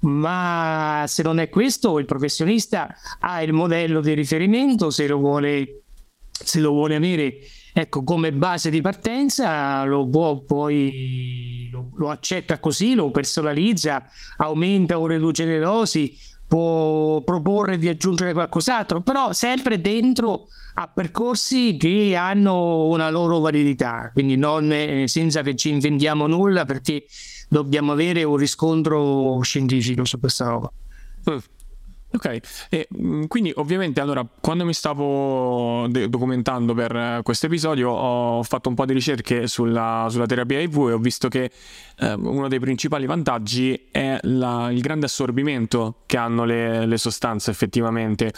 ma 0.00 1.04
se 1.06 1.22
non 1.22 1.38
è 1.38 1.48
questo, 1.48 1.98
il 1.98 2.04
professionista 2.04 2.94
ha 3.20 3.42
il 3.42 3.52
modello 3.52 4.00
di 4.00 4.14
riferimento, 4.14 4.90
se 4.90 5.06
lo 5.06 5.18
vuole, 5.18 5.82
se 6.30 6.60
lo 6.60 6.70
vuole 6.70 6.94
avere 6.94 7.38
ecco, 7.76 8.04
come 8.04 8.32
base 8.32 8.70
di 8.70 8.80
partenza, 8.80 9.82
lo 9.82 10.08
può 10.08 10.38
poi 10.38 11.68
lo, 11.72 11.90
lo 11.96 12.08
accetta 12.08 12.60
così, 12.60 12.94
lo 12.94 13.10
personalizza, 13.10 14.04
aumenta 14.36 14.98
o 14.98 15.06
riduce 15.06 15.44
le 15.44 15.58
dosi 15.58 16.16
può 16.46 17.20
proporre 17.22 17.78
di 17.78 17.88
aggiungere 17.88 18.32
qualcos'altro, 18.32 19.00
però 19.00 19.32
sempre 19.32 19.80
dentro 19.80 20.46
a 20.74 20.86
percorsi 20.86 21.76
che 21.76 22.14
hanno 22.16 22.86
una 22.86 23.10
loro 23.10 23.40
validità, 23.40 24.10
quindi 24.12 24.36
non 24.36 24.70
eh, 24.72 25.08
senza 25.08 25.42
che 25.42 25.56
ci 25.56 25.70
inventiamo 25.70 26.28
nulla 26.28 26.64
perché 26.64 27.06
dobbiamo 27.48 27.90
avere 27.90 28.22
un 28.22 28.36
riscontro 28.36 29.40
scientifico 29.42 30.04
su 30.04 30.20
questa 30.20 30.48
roba. 30.48 30.72
Ok, 32.14 32.66
e 32.70 32.86
mm, 32.96 33.24
quindi 33.24 33.52
ovviamente 33.56 34.00
allora 34.00 34.24
quando 34.40 34.64
mi 34.64 34.72
stavo 34.72 35.88
de- 35.88 36.08
documentando 36.08 36.72
per 36.72 37.20
questo 37.24 37.46
episodio 37.46 37.90
ho 37.90 38.42
fatto 38.44 38.68
un 38.68 38.76
po' 38.76 38.84
di 38.84 38.92
ricerche 38.92 39.48
sulla, 39.48 40.06
sulla 40.08 40.26
terapia 40.26 40.60
IV 40.60 40.90
e 40.90 40.92
ho 40.92 40.98
visto 40.98 41.26
che 41.26 41.50
uh, 41.98 42.06
uno 42.20 42.46
dei 42.46 42.60
principali 42.60 43.06
vantaggi 43.06 43.88
è 43.90 44.16
la, 44.22 44.70
il 44.70 44.80
grande 44.80 45.06
assorbimento 45.06 46.02
che 46.06 46.16
hanno 46.16 46.44
le, 46.44 46.86
le 46.86 46.98
sostanze 46.98 47.50
effettivamente, 47.50 48.32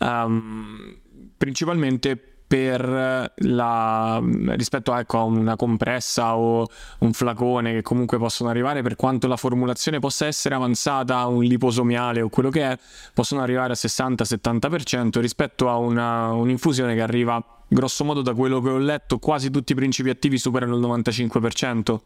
um, 0.00 0.98
principalmente 1.36 2.39
per 2.50 3.32
la, 3.36 4.20
rispetto 4.56 4.92
ecco, 4.96 5.18
a 5.18 5.22
una 5.22 5.54
compressa 5.54 6.36
o 6.36 6.66
un 6.98 7.12
flacone 7.12 7.74
che 7.74 7.82
comunque 7.82 8.18
possono 8.18 8.50
arrivare 8.50 8.82
per 8.82 8.96
quanto 8.96 9.28
la 9.28 9.36
formulazione 9.36 10.00
possa 10.00 10.26
essere 10.26 10.56
avanzata, 10.56 11.26
un 11.26 11.44
liposomiale 11.44 12.22
o 12.22 12.28
quello 12.28 12.50
che 12.50 12.72
è, 12.72 12.78
possono 13.14 13.40
arrivare 13.40 13.74
a 13.74 13.76
60-70% 13.76 15.20
rispetto 15.20 15.68
a 15.68 15.76
una, 15.76 16.32
un'infusione 16.32 16.96
che 16.96 17.02
arriva 17.02 17.40
grosso 17.68 18.02
modo 18.02 18.20
da 18.20 18.34
quello 18.34 18.60
che 18.60 18.70
ho 18.70 18.78
letto 18.78 19.20
quasi 19.20 19.48
tutti 19.50 19.70
i 19.70 19.76
principi 19.76 20.08
attivi 20.08 20.36
superano 20.36 20.74
il 20.74 20.82
95%. 20.82 21.98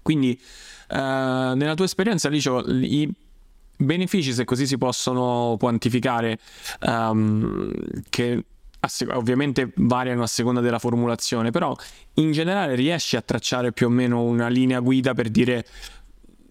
Quindi 0.00 0.32
eh, 0.32 0.96
nella 0.96 1.74
tua 1.74 1.84
esperienza 1.84 2.30
Licio, 2.30 2.64
i 2.66 3.12
benefici, 3.76 4.32
se 4.32 4.46
così 4.46 4.66
si 4.66 4.78
possono 4.78 5.56
quantificare, 5.58 6.38
um, 6.86 7.70
che 8.08 8.44
ovviamente 9.12 9.72
variano 9.76 10.22
a 10.22 10.26
seconda 10.26 10.60
della 10.60 10.78
formulazione, 10.78 11.50
però 11.50 11.74
in 12.14 12.32
generale 12.32 12.74
riesci 12.74 13.16
a 13.16 13.22
tracciare 13.22 13.72
più 13.72 13.86
o 13.86 13.90
meno 13.90 14.22
una 14.22 14.48
linea 14.48 14.80
guida 14.80 15.14
per 15.14 15.28
dire 15.28 15.64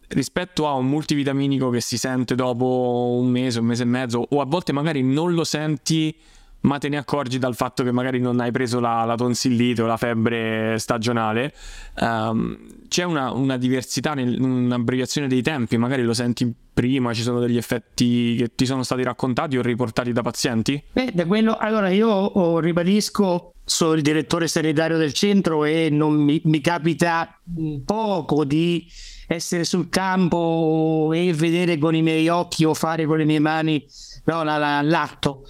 rispetto 0.10 0.68
a 0.68 0.74
un 0.74 0.88
multivitaminico 0.88 1.70
che 1.70 1.82
si 1.82 1.98
sente 1.98 2.36
dopo 2.36 3.18
un 3.20 3.30
mese, 3.30 3.60
un 3.60 3.66
mese 3.66 3.84
e 3.84 3.88
mezzo, 3.88 4.26
o 4.30 4.42
a 4.42 4.46
volte 4.46 4.72
magari 4.72 5.04
non 5.04 5.34
lo 5.34 5.44
senti 5.44 6.16
ma 6.62 6.78
te 6.78 6.90
ne 6.90 6.98
accorgi 6.98 7.38
dal 7.38 7.56
fatto 7.56 7.84
che 7.84 7.92
magari 7.92 8.20
non 8.20 8.40
hai 8.40 8.52
preso 8.52 8.80
la, 8.80 9.04
la 9.06 9.16
tonsillite 9.16 9.82
o 9.82 9.86
la 9.86 9.98
febbre 9.98 10.78
stagionale, 10.80 11.54
um, 12.00 12.58
c'è 12.88 13.04
una, 13.04 13.32
una 13.32 13.58
diversità, 13.58 14.14
nel, 14.14 14.40
un'abbreviazione 14.40 15.28
dei 15.28 15.42
tempi, 15.42 15.78
magari 15.78 16.04
lo 16.04 16.14
senti 16.14 16.52
prima, 16.74 17.14
ci 17.14 17.22
sono 17.22 17.40
degli 17.40 17.58
effetti 17.58 18.36
che 18.38 18.56
ti 18.56 18.66
sono 18.66 18.84
stati 18.84 19.04
raccontati 19.04 19.58
o 19.58 19.62
riportati 19.62 20.12
da 20.12 20.22
pazienti? 20.22 20.82
Beh, 20.92 21.12
da 21.14 21.26
quello, 21.26 21.58
allora 21.58 21.90
io 21.90 22.10
oh, 22.10 22.60
ribadisco, 22.60 23.54
sono 23.64 23.94
il 23.94 24.02
direttore 24.02 24.48
sanitario 24.48 24.98
del 24.98 25.14
centro 25.14 25.66
e 25.66 25.90
non 25.92 26.14
mi, 26.14 26.40
mi 26.46 26.62
capita 26.62 27.40
poco 27.86 28.46
di 28.46 28.88
essere 29.28 29.66
sul 29.66 29.90
campo 29.90 31.12
e 31.14 31.34
vedere 31.34 31.78
con 31.78 31.94
i 31.94 32.02
miei 32.02 32.30
occhi 32.30 32.64
o 32.64 32.74
fare 32.74 33.06
con 33.06 33.18
le 33.18 33.26
mie 33.26 33.40
mani 33.40 33.86
no, 34.24 34.44
l'atto 34.44 35.44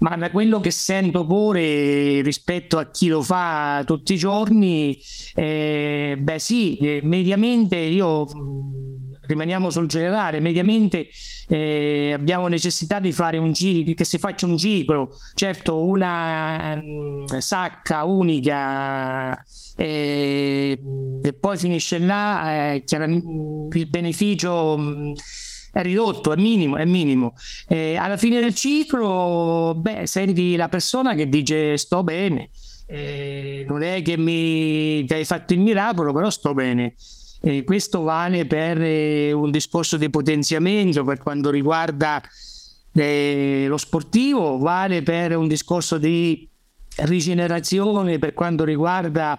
ma 0.00 0.16
da 0.16 0.30
quello 0.30 0.60
che 0.60 0.70
sento 0.70 1.26
pure 1.26 2.20
rispetto 2.22 2.78
a 2.78 2.90
chi 2.90 3.08
lo 3.08 3.22
fa 3.22 3.82
tutti 3.86 4.14
i 4.14 4.18
giorni, 4.18 4.98
eh, 5.34 6.16
beh 6.18 6.38
sì, 6.38 6.76
eh, 6.78 7.00
mediamente 7.02 7.76
io 7.76 8.26
rimaniamo 9.30 9.70
sul 9.70 9.86
generale, 9.86 10.40
mediamente 10.40 11.08
eh, 11.48 12.12
abbiamo 12.12 12.48
necessità 12.48 12.98
di 12.98 13.12
fare 13.12 13.38
un 13.38 13.52
giro, 13.52 13.92
che 13.94 14.04
si 14.04 14.18
faccia 14.18 14.46
un 14.46 14.56
ciclo, 14.56 15.10
certo 15.34 15.84
una 15.84 16.74
um, 16.82 17.26
sacca 17.38 18.04
unica 18.04 19.40
eh, 19.76 20.80
e 21.22 21.32
poi 21.34 21.56
finisce 21.56 21.98
là, 21.98 22.72
eh, 22.72 22.84
chiaramente 22.84 23.78
il 23.78 23.88
beneficio 23.88 24.74
um, 24.74 25.12
è 25.72 25.82
ridotto, 25.82 26.32
è 26.32 26.36
minimo, 26.36 26.76
è 26.76 26.84
minimo. 26.84 27.34
E 27.68 27.96
alla 27.96 28.16
fine 28.16 28.40
del 28.40 28.54
ciclo, 28.54 29.74
beh, 29.76 30.06
senti 30.06 30.56
la 30.56 30.68
persona 30.68 31.14
che 31.14 31.28
dice 31.28 31.76
sto 31.76 32.02
bene, 32.02 32.50
eh, 32.86 33.64
non 33.68 33.82
è 33.82 34.02
che 34.02 34.16
mi 34.16 35.04
che 35.06 35.14
hai 35.14 35.24
fatto 35.24 35.52
il 35.52 35.60
miracolo, 35.60 36.12
però 36.12 36.28
sto 36.30 36.54
bene. 36.54 36.94
E 37.42 37.64
questo 37.64 38.02
vale 38.02 38.46
per 38.46 38.82
eh, 38.82 39.32
un 39.32 39.50
discorso 39.50 39.96
di 39.96 40.10
potenziamento 40.10 41.04
per 41.04 41.18
quanto 41.18 41.50
riguarda 41.50 42.20
eh, 42.92 43.64
lo 43.66 43.76
sportivo, 43.76 44.58
vale 44.58 45.02
per 45.02 45.36
un 45.36 45.48
discorso 45.48 45.96
di 45.96 46.49
rigenerazione 47.02 48.18
per 48.18 48.34
quanto 48.34 48.64
riguarda 48.64 49.38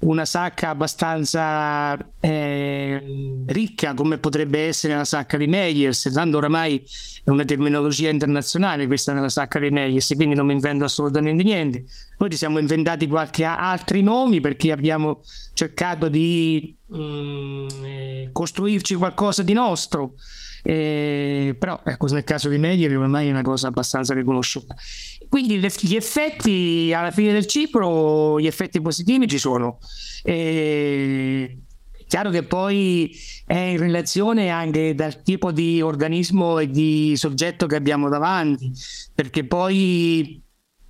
una 0.00 0.24
sacca 0.24 0.70
abbastanza 0.70 1.96
eh, 2.20 3.42
ricca 3.46 3.94
come 3.94 4.18
potrebbe 4.18 4.66
essere 4.66 4.94
la 4.94 5.04
sacca 5.04 5.36
di 5.36 5.46
Meyers, 5.46 6.10
tanto 6.12 6.36
oramai 6.36 6.82
è 7.24 7.30
una 7.30 7.44
terminologia 7.44 8.08
internazionale 8.08 8.86
questa 8.86 9.12
nella 9.12 9.28
sacca 9.28 9.58
di 9.58 9.70
Meyers, 9.70 10.12
quindi 10.14 10.34
non 10.34 10.46
mi 10.46 10.52
invento 10.52 10.84
assolutamente 10.84 11.42
niente. 11.42 11.84
Poi 12.16 12.30
ci 12.30 12.36
siamo 12.36 12.58
inventati 12.58 13.06
qualche 13.06 13.44
altri 13.44 14.02
nomi 14.02 14.40
perché 14.40 14.72
abbiamo 14.72 15.20
cercato 15.52 16.08
di 16.08 16.74
mh, 16.86 17.66
eh, 17.84 18.30
costruirci 18.32 18.94
qualcosa 18.94 19.42
di 19.42 19.52
nostro. 19.52 20.14
Eh, 20.62 21.56
però 21.58 21.80
ecco, 21.84 22.06
nel 22.06 22.24
caso 22.24 22.48
di 22.48 22.58
Media 22.58 22.88
ormai 22.98 23.28
è 23.28 23.30
una 23.30 23.42
cosa 23.42 23.68
abbastanza 23.68 24.14
riconosciuta. 24.14 24.74
Quindi 25.28 25.58
gli 25.58 25.94
effetti 25.94 26.92
alla 26.94 27.10
fine 27.10 27.32
del 27.32 27.46
ciclo, 27.46 28.40
gli 28.40 28.46
effetti 28.46 28.80
positivi 28.80 29.28
ci 29.28 29.38
sono. 29.38 29.78
Eh, 30.22 31.58
chiaro 32.06 32.30
che 32.30 32.42
poi 32.42 33.14
è 33.46 33.56
in 33.56 33.78
relazione 33.78 34.48
anche 34.48 34.94
dal 34.94 35.22
tipo 35.22 35.52
di 35.52 35.82
organismo 35.82 36.58
e 36.58 36.70
di 36.70 37.14
soggetto 37.16 37.66
che 37.66 37.76
abbiamo 37.76 38.08
davanti, 38.08 38.72
perché 39.14 39.44
poi 39.44 40.42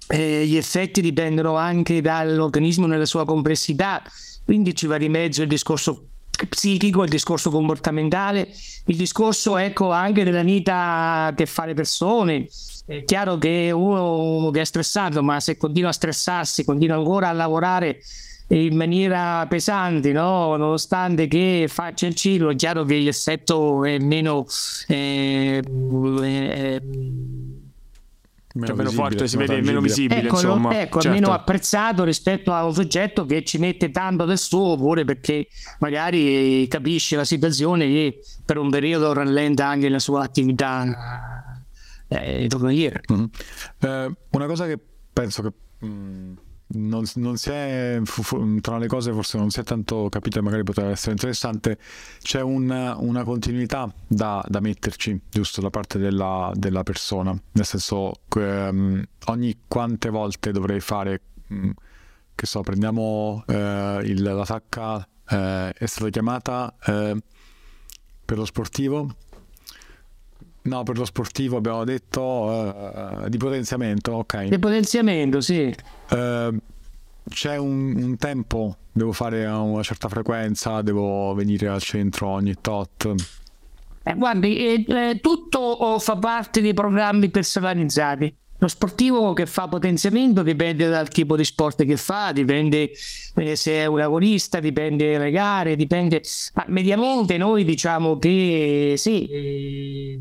eh, 0.09 0.47
gli 0.47 0.57
effetti 0.57 1.01
dipendono 1.01 1.57
anche 1.57 2.01
dall'organismo 2.01 2.87
nella 2.87 3.05
sua 3.05 3.25
complessità, 3.25 4.03
quindi 4.45 4.75
ci 4.75 4.87
va 4.87 4.97
di 4.97 5.09
mezzo 5.09 5.43
il 5.43 5.49
discorso 5.49 6.08
psichico, 6.47 7.03
il 7.03 7.09
discorso 7.09 7.51
comportamentale, 7.51 8.49
il 8.87 8.97
discorso 8.97 9.57
ecco 9.57 9.91
anche 9.91 10.25
della 10.25 10.43
vita 10.43 11.33
che 11.35 11.47
fa 11.47 11.67
le 11.67 11.75
persone. 11.75 12.49
È 12.87 13.05
chiaro 13.05 13.37
che 13.37 13.71
uno 13.71 14.51
che 14.51 14.63
è 14.63 14.65
stressato, 14.65 15.23
ma 15.23 15.41
se 15.41 15.57
continua 15.57 15.91
a 15.91 15.93
stressarsi, 15.93 16.65
continua 16.65 16.97
ancora 16.97 17.29
a 17.29 17.33
lavorare 17.33 18.01
in 18.49 18.77
maniera 18.77 19.47
pesante, 19.47 20.13
no? 20.13 20.57
nonostante 20.57 21.29
che 21.29 21.67
faccia 21.69 22.07
il 22.07 22.15
ciclo, 22.15 22.51
è 22.51 22.57
chiaro 22.57 22.85
che 22.85 22.99
l'effetto 22.99 23.85
è 23.85 23.99
meno... 23.99 24.47
Eh, 24.87 25.63
eh, 26.23 26.83
meno, 28.55 28.67
cioè, 28.67 28.77
meno 28.77 28.91
forte, 28.91 29.29
si 29.29 29.37
vede 29.37 29.61
meno 29.61 29.81
visibile, 29.81 30.23
ecco, 30.23 30.35
insomma. 30.35 30.81
Ecco, 30.81 31.01
certo. 31.01 31.19
meno 31.19 31.33
apprezzato 31.33 32.05
rispetto 32.05 32.53
a 32.53 32.65
un 32.65 32.73
soggetto 32.73 33.27
che 33.27 33.45
ci 33.45 33.59
mette 33.59 33.91
tanto 33.91 34.25
del 34.25 34.39
suo, 34.39 34.73
oppure 34.73 35.05
perché 35.05 35.49
magari 35.81 36.67
capisce 36.69 37.17
la 37.17 37.25
situazione 37.25 37.85
e 37.85 38.21
per 38.45 38.57
un 38.59 38.71
periodo 38.71 39.13
rallenta 39.13 39.67
anche 39.67 39.89
la 39.89 39.99
sua 39.99 40.23
attività 40.23 40.85
eh, 42.09 42.49
mm-hmm. 42.49 43.25
eh, 43.81 44.17
una 44.31 44.47
cosa 44.47 44.67
che 44.67 44.79
penso 45.13 45.43
che 45.43 45.53
mh, 45.81 45.87
mm, 45.87 46.33
non, 46.71 47.05
non, 47.15 47.37
si 47.39 47.51
è 47.51 48.01
tra 48.61 48.77
le 48.77 48.87
cose 48.89 49.13
forse 49.13 49.39
non 49.39 49.51
si 49.51 49.61
è 49.61 49.63
tanto 49.63 50.09
capito 50.11 50.43
magari 50.43 50.65
potrebbe 50.65 50.91
essere 50.91 51.13
interessante 51.13 51.79
c'è 52.21 52.43
una, 52.43 52.97
una 52.99 53.25
continuità 53.25 53.91
da, 54.07 54.45
da, 54.47 54.61
metterci 54.61 55.19
giusto 55.31 55.63
da 55.63 55.71
parte 55.71 55.99
della, 55.99 56.53
della 56.55 56.83
persona. 56.83 57.35
Nel 57.53 57.65
senso 57.65 58.13
um, 58.35 59.03
ogni 59.27 59.61
quante 59.67 60.11
volte 60.11 60.53
dovrei 60.53 60.81
fare 60.81 61.23
um, 61.49 61.73
che 62.35 62.47
so 62.47 62.61
prendiamo 62.61 63.45
uh, 63.47 64.01
il, 64.01 64.23
la 64.23 64.45
sacca 64.45 64.97
uh, 64.97 65.35
è 65.75 65.87
stata 65.87 66.11
chiamata 66.11 66.75
uh, 66.87 67.19
per 68.25 68.37
lo 68.37 68.45
sportivo 68.45 69.15
No, 70.69 70.83
per 70.83 70.99
lo 70.99 71.07
sportivo 71.07 71.57
abbiamo 71.57 71.83
detto 71.85 72.23
uh, 72.23 73.29
di 73.29 73.39
potenziamento, 73.39 74.13
ok. 74.13 74.45
Di 74.45 74.59
potenziamento, 74.59 75.41
sì. 75.41 75.75
Uh, 76.11 76.55
c'è 77.29 77.57
un, 77.57 77.97
un, 77.97 78.17
tempo, 78.19 78.77
devo 78.93 79.13
fare 79.13 79.47
a 79.47 79.61
una 79.61 79.83
certa 79.83 80.09
frequenza, 80.09 80.83
devo 80.83 81.33
venire 81.33 81.69
al 81.69 81.81
centro 81.81 82.29
ogni 82.29 82.55
tot. 82.61 83.15
Eh, 84.03 84.15
guardi, 84.15 84.59
eh, 84.59 84.85
eh 84.87 85.21
tutto 85.21 85.99
fa 85.99 86.17
parte 86.17 86.61
dei 86.61 86.75
programmi 86.75 87.31
personalizzati. 87.31 88.37
Lo 88.61 88.69
sportivo 88.69 89.33
che 89.35 89.47
fa 89.47 89.69
potenziamento 89.69 90.43
dipende 90.43 90.89
dal 90.89 91.09
tipo 91.09 91.37
di 91.37 91.45
sport 91.45 91.85
che 91.85 91.97
fa, 91.97 92.33
dipende 92.33 92.91
se 92.95 93.73
è 93.73 93.87
un 93.87 93.99
lavorista, 93.99 94.59
dipende 94.59 95.13
dalle 95.13 95.31
gare, 95.31 95.77
dipende... 95.77 96.23
Ma 96.55 96.65
mediamente 96.67 97.37
noi 97.37 97.65
diciamo 97.65 98.19
che 98.19 98.95
sì, 98.97 100.19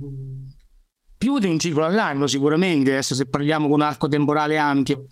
più 1.28 1.40
di 1.40 1.48
un 1.48 1.60
ciclo 1.60 1.84
all'anno 1.84 2.26
sicuramente, 2.26 2.92
adesso 2.92 3.14
se 3.14 3.26
parliamo 3.26 3.68
con 3.68 3.82
un 3.82 3.86
arco 3.86 4.08
temporale 4.08 4.58
ampio. 4.58 5.08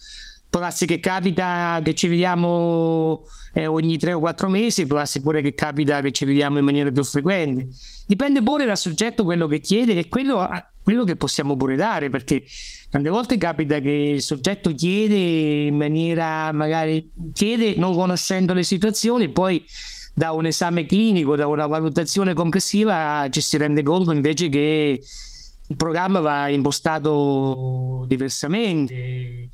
Può 0.49 0.61
darsi 0.61 0.85
che 0.85 1.01
capita 1.01 1.81
che 1.83 1.93
ci 1.93 2.07
vediamo 2.07 3.27
eh, 3.53 3.65
ogni 3.65 3.97
tre 3.97 4.13
o 4.13 4.19
quattro 4.19 4.47
mesi, 4.47 4.85
può 4.85 4.95
darsi 4.95 5.21
pure 5.21 5.41
che 5.41 5.53
capita 5.53 5.99
che 5.99 6.13
ci 6.13 6.23
vediamo 6.23 6.57
in 6.57 6.63
maniera 6.63 6.89
più 6.89 7.03
frequente. 7.03 7.67
Dipende 8.07 8.41
pure 8.41 8.63
dal 8.63 8.77
soggetto 8.77 9.25
quello 9.25 9.47
che 9.47 9.59
chiede 9.59 9.97
e 9.97 10.07
quello, 10.07 10.47
quello 10.81 11.03
che 11.03 11.17
possiamo 11.17 11.57
pure 11.57 11.75
dare, 11.75 12.09
perché 12.09 12.45
tante 12.89 13.09
volte 13.09 13.37
capita 13.37 13.79
che 13.79 13.89
il 13.89 14.21
soggetto 14.21 14.73
chiede 14.73 15.65
in 15.65 15.75
maniera 15.75 16.49
magari 16.53 17.11
chiede 17.33 17.75
non 17.75 17.93
conoscendo 17.93 18.53
le 18.53 18.63
situazioni, 18.63 19.27
poi 19.27 19.61
da 20.13 20.31
un 20.31 20.45
esame 20.45 20.85
clinico, 20.85 21.35
da 21.35 21.45
una 21.47 21.67
valutazione 21.67 22.33
complessiva 22.33 23.27
ci 23.29 23.41
si 23.41 23.57
rende 23.57 23.83
conto 23.83 24.13
invece 24.13 24.47
che 24.47 25.01
il 25.67 25.75
programma 25.75 26.19
va 26.19 26.47
impostato 26.49 28.05
diversamente. 28.07 29.49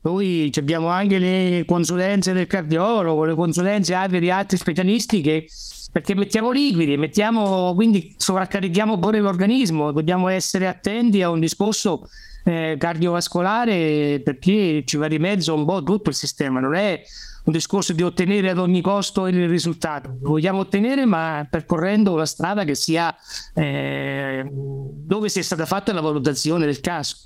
Poi 0.00 0.50
abbiamo 0.56 0.88
anche 0.88 1.18
le 1.18 1.64
consulenze 1.66 2.32
del 2.32 2.46
cardiologo, 2.46 3.24
le 3.24 3.34
consulenze 3.34 3.94
anche 3.94 4.20
di 4.20 4.30
altri 4.30 4.56
specialisti 4.56 5.20
che 5.20 5.48
perché 5.90 6.14
mettiamo 6.14 6.50
liquidi, 6.50 6.96
mettiamo, 6.96 7.74
quindi 7.74 8.14
sovraccarichiamo 8.16 8.98
pure 8.98 9.20
l'organismo, 9.20 9.90
dobbiamo 9.90 10.28
essere 10.28 10.66
attenti 10.66 11.22
a 11.22 11.30
un 11.30 11.40
discorso 11.40 12.08
eh, 12.44 12.76
cardiovascolare 12.78 14.20
perché 14.22 14.82
ci 14.84 14.96
va 14.96 15.08
di 15.08 15.18
mezzo 15.18 15.54
un 15.54 15.64
po' 15.64 15.82
tutto 15.82 16.10
il 16.10 16.14
sistema, 16.14 16.60
non 16.60 16.74
è 16.74 17.02
un 17.48 17.54
discorso 17.54 17.94
di 17.94 18.02
ottenere 18.02 18.50
ad 18.50 18.58
ogni 18.58 18.82
costo 18.82 19.26
il 19.26 19.48
risultato. 19.48 20.18
Lo 20.20 20.30
vogliamo 20.30 20.60
ottenere, 20.60 21.06
ma 21.06 21.46
percorrendo 21.50 22.12
una 22.12 22.26
strada 22.26 22.64
che 22.64 22.74
sia 22.74 23.14
eh, 23.54 24.46
dove 24.52 25.30
sia 25.30 25.42
stata 25.42 25.64
fatta 25.64 25.94
la 25.94 26.02
valutazione 26.02 26.66
del 26.66 26.80
caso. 26.80 27.16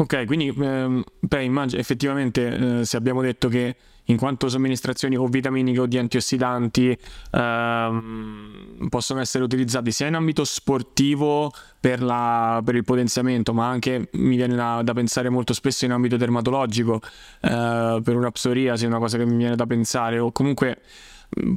Ok, 0.00 0.26
quindi 0.26 0.54
ehm, 0.56 1.02
beh, 1.18 1.42
immagino, 1.42 1.80
effettivamente 1.80 2.80
eh, 2.80 2.84
se 2.84 2.96
abbiamo 2.96 3.20
detto 3.20 3.48
che 3.48 3.74
in 4.04 4.16
quanto 4.16 4.48
somministrazioni 4.48 5.16
o 5.16 5.26
vitaminiche 5.26 5.80
o 5.80 5.86
di 5.86 5.98
antiossidanti 5.98 6.96
ehm, 7.32 8.86
possono 8.88 9.18
essere 9.18 9.42
utilizzati 9.42 9.90
sia 9.90 10.06
in 10.06 10.14
ambito 10.14 10.44
sportivo 10.44 11.50
per, 11.80 12.00
la, 12.00 12.62
per 12.64 12.76
il 12.76 12.84
potenziamento, 12.84 13.52
ma 13.52 13.68
anche 13.68 14.08
mi 14.12 14.36
viene 14.36 14.54
da, 14.54 14.82
da, 14.84 14.92
pensare 14.92 15.30
molto 15.30 15.52
spesso 15.52 15.84
in 15.84 15.90
ambito 15.90 16.16
dermatologico, 16.16 17.00
eh, 17.40 18.00
per 18.02 18.14
una 18.14 18.30
psoriasi, 18.30 18.84
è 18.84 18.86
una 18.86 18.98
cosa 18.98 19.18
che 19.18 19.26
mi 19.26 19.36
viene 19.36 19.56
da 19.56 19.66
pensare, 19.66 20.20
o 20.20 20.30
comunque 20.30 20.78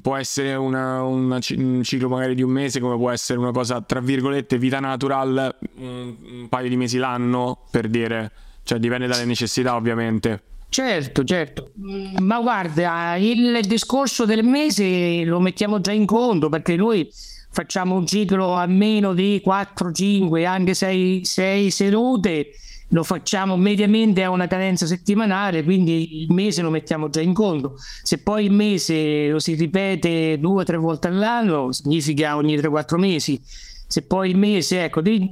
può 0.01 0.15
essere 0.15 0.55
una, 0.55 1.01
una, 1.03 1.39
un 1.57 1.81
ciclo 1.83 2.09
magari 2.09 2.35
di 2.35 2.43
un 2.43 2.51
mese 2.51 2.79
come 2.79 2.97
può 2.97 3.09
essere 3.09 3.39
una 3.39 3.51
cosa 3.51 3.81
tra 3.81 3.99
virgolette 3.99 4.57
vita 4.57 4.79
natural 4.79 5.57
un, 5.77 6.15
un 6.23 6.49
paio 6.49 6.69
di 6.69 6.75
mesi 6.75 6.97
l'anno 6.97 7.65
per 7.69 7.87
dire. 7.87 8.31
Cioè 8.63 8.79
dipende 8.79 9.07
dalle 9.07 9.25
necessità 9.25 9.75
ovviamente. 9.75 10.43
Certo, 10.69 11.25
certo, 11.25 11.71
ma 12.19 12.39
guarda, 12.39 13.17
il 13.17 13.59
discorso 13.67 14.23
del 14.23 14.45
mese 14.45 15.25
lo 15.25 15.41
mettiamo 15.41 15.81
già 15.81 15.91
in 15.91 16.05
conto 16.05 16.47
perché 16.47 16.77
noi 16.77 17.11
facciamo 17.51 17.95
un 17.95 18.07
ciclo 18.07 18.53
a 18.53 18.65
meno 18.67 19.13
di 19.13 19.41
4, 19.43 19.91
5, 19.91 20.45
anche 20.45 20.73
6, 20.73 21.25
6 21.25 21.71
sedute, 21.71 22.51
lo 22.91 23.03
facciamo 23.03 23.57
mediamente 23.57 24.23
a 24.23 24.29
una 24.29 24.47
cadenza 24.47 24.85
settimanale, 24.85 25.63
quindi 25.63 26.21
il 26.21 26.31
mese 26.31 26.61
lo 26.61 26.69
mettiamo 26.69 27.09
già 27.09 27.21
in 27.21 27.33
conto. 27.33 27.75
Se 28.03 28.21
poi 28.21 28.45
il 28.45 28.51
mese 28.51 29.27
lo 29.29 29.39
si 29.39 29.55
ripete 29.55 30.37
due 30.39 30.61
o 30.61 30.65
tre 30.65 30.77
volte 30.77 31.07
all'anno, 31.07 31.71
significa 31.71 32.35
ogni 32.35 32.55
3-4 32.57 32.97
mesi. 32.97 33.39
Se 33.43 34.03
poi 34.03 34.29
il 34.29 34.37
mese, 34.37 34.85
ecco, 34.85 35.01
di, 35.01 35.29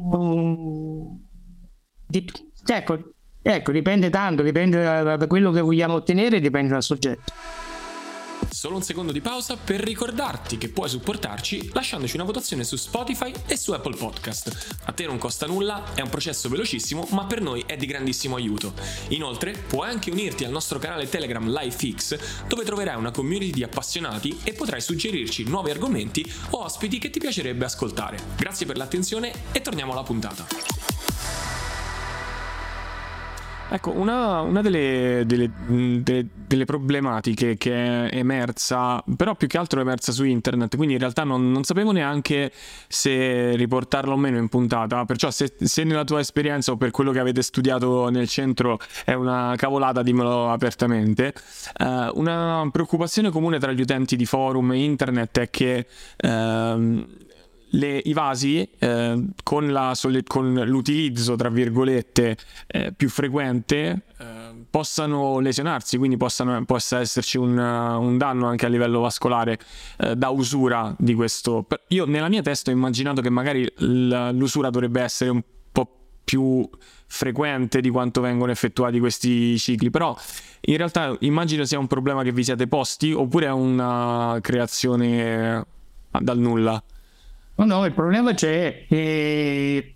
di, 2.07 2.25
ecco 2.65 3.13
Ecco, 3.41 3.71
dipende 3.71 4.09
tanto, 4.09 4.43
dipende 4.43 4.83
da, 4.83 5.15
da 5.15 5.27
quello 5.27 5.51
che 5.51 5.61
vogliamo 5.61 5.93
ottenere, 5.93 6.41
dipende 6.41 6.73
dal 6.73 6.83
soggetto. 6.83 7.31
Solo 8.59 8.75
un 8.75 8.83
secondo 8.83 9.13
di 9.13 9.21
pausa 9.21 9.55
per 9.55 9.79
ricordarti 9.79 10.57
che 10.57 10.67
puoi 10.67 10.89
supportarci 10.89 11.69
lasciandoci 11.71 12.15
una 12.17 12.25
votazione 12.25 12.65
su 12.65 12.75
Spotify 12.75 13.31
e 13.47 13.55
su 13.55 13.71
Apple 13.71 13.95
Podcast. 13.95 14.75
A 14.83 14.91
te 14.91 15.05
non 15.05 15.17
costa 15.17 15.45
nulla, 15.45 15.93
è 15.93 16.01
un 16.01 16.09
processo 16.09 16.49
velocissimo, 16.49 17.07
ma 17.11 17.25
per 17.25 17.39
noi 17.39 17.63
è 17.65 17.77
di 17.77 17.85
grandissimo 17.85 18.35
aiuto. 18.35 18.73
Inoltre, 19.11 19.53
puoi 19.53 19.87
anche 19.87 20.11
unirti 20.11 20.43
al 20.43 20.51
nostro 20.51 20.77
canale 20.77 21.07
Telegram 21.07 21.49
LifeX, 21.49 22.47
dove 22.49 22.65
troverai 22.65 22.97
una 22.97 23.11
community 23.11 23.51
di 23.51 23.63
appassionati 23.63 24.41
e 24.43 24.51
potrai 24.51 24.81
suggerirci 24.81 25.45
nuovi 25.45 25.71
argomenti 25.71 26.29
o 26.49 26.61
ospiti 26.61 26.99
che 26.99 27.09
ti 27.09 27.19
piacerebbe 27.19 27.63
ascoltare. 27.63 28.19
Grazie 28.35 28.65
per 28.65 28.75
l'attenzione 28.75 29.31
e 29.53 29.61
torniamo 29.61 29.93
alla 29.93 30.03
puntata. 30.03 30.78
Ecco, 33.71 33.91
una, 33.91 34.41
una 34.41 34.61
delle, 34.61 35.23
delle, 35.27 35.51
delle, 35.67 36.27
delle, 36.33 36.65
problematiche 36.65 37.55
che 37.55 38.09
è 38.09 38.17
emersa, 38.17 39.03
però 39.15 39.35
più 39.35 39.45
che 39.47 39.59
altro 39.59 39.77
è 39.79 39.83
emersa 39.83 40.11
su 40.11 40.23
internet, 40.23 40.75
quindi 40.75 40.95
in 40.95 40.99
realtà 40.99 41.23
non, 41.23 41.51
non 41.51 41.63
sapevo 41.63 41.91
neanche 41.91 42.51
se 42.87 43.55
riportarla 43.55 44.13
o 44.13 44.17
meno 44.17 44.39
in 44.39 44.49
puntata, 44.49 45.05
perciò 45.05 45.29
se, 45.29 45.53
se, 45.59 45.83
nella 45.83 46.03
tua 46.03 46.19
esperienza 46.19 46.71
o 46.71 46.77
per 46.77 46.89
quello 46.89 47.11
che 47.11 47.19
avete 47.19 47.43
studiato 47.43 48.09
nel 48.09 48.27
centro 48.27 48.79
è 49.05 49.13
una 49.13 49.53
cavolata, 49.55 50.01
dimmelo 50.01 50.49
apertamente. 50.49 51.35
Uh, 51.77 52.09
una 52.19 52.67
preoccupazione 52.71 53.29
comune 53.29 53.59
tra 53.59 53.71
gli 53.71 53.81
utenti 53.81 54.15
di 54.15 54.25
forum 54.25 54.71
e 54.71 54.83
internet 54.83 55.39
è 55.41 55.49
che... 55.51 55.85
Uh, 56.23 57.27
le, 57.71 58.01
i 58.03 58.13
vasi 58.13 58.67
eh, 58.79 59.25
con, 59.43 59.71
la, 59.71 59.95
con, 60.25 60.53
l'utilizzo, 60.65 61.35
tra 61.35 61.49
virgolette, 61.49 62.37
eh, 62.67 62.93
più 62.93 63.09
frequente 63.09 64.03
eh, 64.17 64.25
possano 64.69 65.39
lesionarsi, 65.39 65.97
quindi 65.97 66.17
possano, 66.17 66.63
possa 66.65 66.99
esserci 66.99 67.37
un, 67.37 67.57
un, 67.57 68.17
danno 68.17 68.47
anche 68.47 68.65
a 68.65 68.69
livello 68.69 68.99
vascolare 69.01 69.57
eh, 69.97 70.15
da 70.15 70.29
usura 70.29 70.93
di 70.97 71.13
questo. 71.13 71.67
Io 71.89 72.05
nella 72.05 72.29
mia 72.29 72.41
testa 72.41 72.71
ho 72.71 72.73
immaginato 72.73 73.21
che 73.21 73.29
magari 73.29 73.71
l'usura 73.77 74.69
dovrebbe 74.69 75.01
essere 75.01 75.29
un 75.29 75.41
po' 75.71 75.89
più 76.23 76.67
frequente 77.11 77.81
di 77.81 77.89
quanto 77.89 78.21
vengono 78.21 78.51
effettuati 78.51 78.99
questi 78.99 79.57
cicli, 79.57 79.89
però 79.89 80.15
in 80.61 80.77
realtà 80.77 81.15
immagino 81.21 81.65
sia 81.65 81.79
un 81.79 81.87
problema 81.87 82.23
che 82.23 82.31
vi 82.31 82.43
siete 82.43 82.67
posti 82.67 83.11
oppure 83.11 83.47
è 83.47 83.51
una 83.51 84.37
creazione 84.41 85.65
dal 86.11 86.37
nulla. 86.37 86.81
No, 87.59 87.65
no, 87.65 87.85
il 87.85 87.93
problema 87.93 88.33
c'è. 88.33 88.85
Eh, 88.87 89.91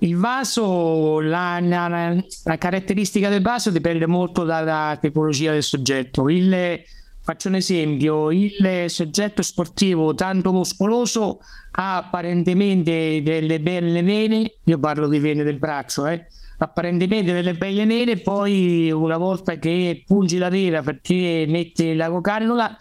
il 0.00 0.16
vaso, 0.16 1.20
la, 1.20 1.58
la, 1.58 1.88
la, 1.88 2.58
caratteristica 2.58 3.30
del 3.30 3.40
vaso 3.40 3.70
dipende 3.70 4.06
molto 4.06 4.44
dalla 4.44 4.98
tipologia 5.00 5.52
del 5.52 5.62
soggetto. 5.62 6.28
Il, 6.28 6.78
faccio 7.22 7.48
un 7.48 7.54
esempio, 7.54 8.30
il 8.30 8.84
soggetto 8.88 9.40
sportivo 9.40 10.14
tanto 10.14 10.52
muscoloso 10.52 11.40
ha 11.72 11.96
apparentemente 11.96 13.22
delle 13.22 13.60
belle 13.60 14.02
vene, 14.02 14.56
io 14.64 14.78
parlo 14.78 15.08
di 15.08 15.18
vene 15.18 15.42
del 15.42 15.56
braccio, 15.58 16.06
eh, 16.06 16.26
apparentemente 16.58 17.32
delle 17.32 17.54
belle 17.54 17.86
vene, 17.86 18.18
poi 18.18 18.90
una 18.90 19.16
volta 19.16 19.54
che 19.56 20.04
pungi 20.06 20.36
la 20.36 20.50
vena 20.50 20.82
perché 20.82 21.46
mette 21.48 21.94
la 21.94 22.10
cocannula, 22.10 22.76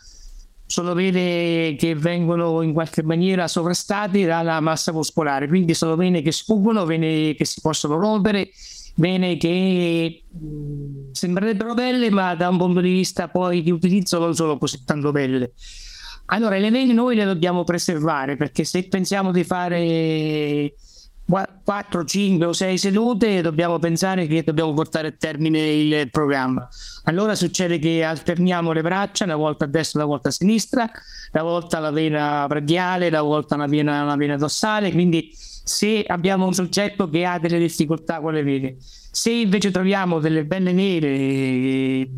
sono 0.69 0.93
vene 0.93 1.75
che 1.77 1.95
vengono 1.95 2.61
in 2.61 2.73
qualche 2.73 3.01
maniera 3.01 3.47
sovrastati 3.47 4.23
dalla 4.23 4.59
massa 4.59 4.93
muscolare, 4.93 5.47
quindi 5.47 5.73
sono 5.73 5.95
vene 5.95 6.21
che 6.21 6.31
sfuggono, 6.31 6.85
vene 6.85 7.33
che 7.33 7.43
si 7.43 7.59
possono 7.59 7.97
rompere, 7.97 8.51
vene 8.93 9.35
che 9.37 10.21
mh, 10.29 11.11
sembrerebbero 11.11 11.73
belle, 11.73 12.11
ma 12.11 12.35
da 12.35 12.49
un 12.49 12.57
punto 12.59 12.81
di 12.81 12.91
vista 12.91 13.29
poi 13.29 13.63
di 13.63 13.71
utilizzo 13.71 14.19
non 14.19 14.35
sono 14.35 14.59
così 14.59 14.83
tanto 14.85 15.11
belle. 15.11 15.53
Allora, 16.25 16.55
le 16.59 16.69
vene 16.69 16.93
noi 16.93 17.15
le 17.15 17.25
dobbiamo 17.25 17.63
preservare 17.63 18.37
perché 18.37 18.63
se 18.63 18.87
pensiamo 18.87 19.31
di 19.31 19.43
fare 19.43 20.75
4, 21.29 22.05
5 22.05 22.45
o 22.47 22.53
6 22.53 22.77
sedute 22.79 23.41
dobbiamo 23.41 23.77
pensare 23.77 24.25
che 24.25 24.43
dobbiamo 24.43 24.73
portare 24.73 25.09
a 25.09 25.13
termine 25.15 25.59
il 25.59 26.09
programma. 26.09 26.67
Allora 27.03 27.35
succede 27.35 27.77
che 27.77 28.03
alterniamo 28.03 28.71
le 28.71 28.81
braccia, 28.81 29.25
una 29.25 29.35
volta 29.35 29.65
a 29.65 29.67
destra, 29.67 29.99
una 29.99 30.09
volta 30.09 30.29
a 30.29 30.31
sinistra, 30.31 30.89
una 31.33 31.43
volta 31.43 31.77
la 31.77 31.91
vena 31.91 32.47
bradiale, 32.47 33.09
una 33.09 33.21
volta 33.21 33.55
la 33.55 33.67
vena, 33.67 34.03
la 34.03 34.15
vena 34.15 34.37
dorsale, 34.37 34.91
quindi 34.91 35.29
se 35.33 36.03
abbiamo 36.07 36.47
un 36.47 36.53
soggetto 36.53 37.07
che 37.09 37.25
ha 37.25 37.37
delle 37.37 37.59
difficoltà 37.59 38.19
con 38.21 38.33
le 38.33 38.41
vene, 38.41 38.77
se 38.79 39.29
invece 39.29 39.69
troviamo 39.69 40.19
delle 40.19 40.45
belle 40.45 40.71
nere 40.71 42.09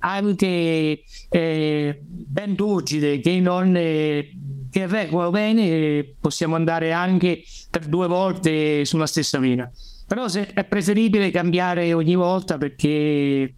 anche 0.00 1.02
eh, 1.30 2.00
ben 2.02 2.54
turgide 2.54 3.18
che 3.20 3.40
non 3.40 3.74
eh, 3.76 4.30
che 4.76 4.86
reggono 4.86 5.30
bene 5.30 6.04
possiamo 6.20 6.54
andare 6.54 6.92
anche 6.92 7.42
per 7.70 7.86
due 7.86 8.06
volte 8.06 8.84
sulla 8.84 9.06
stessa 9.06 9.38
vena. 9.38 9.70
Però 10.06 10.26
è 10.26 10.64
preferibile 10.64 11.30
cambiare 11.30 11.94
ogni 11.94 12.14
volta 12.14 12.58
perché 12.58 13.54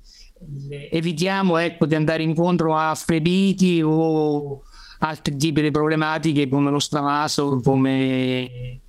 evitiamo 0.92 1.56
ecco, 1.56 1.86
di 1.86 1.96
andare 1.96 2.22
incontro 2.22 2.76
a 2.76 2.94
flebiti 2.94 3.82
o 3.82 4.62
altri 5.00 5.36
tipi 5.36 5.60
di 5.60 5.72
problematiche 5.72 6.48
come 6.48 6.70
lo 6.70 6.78
stravaso 6.78 7.60
come 7.64 8.80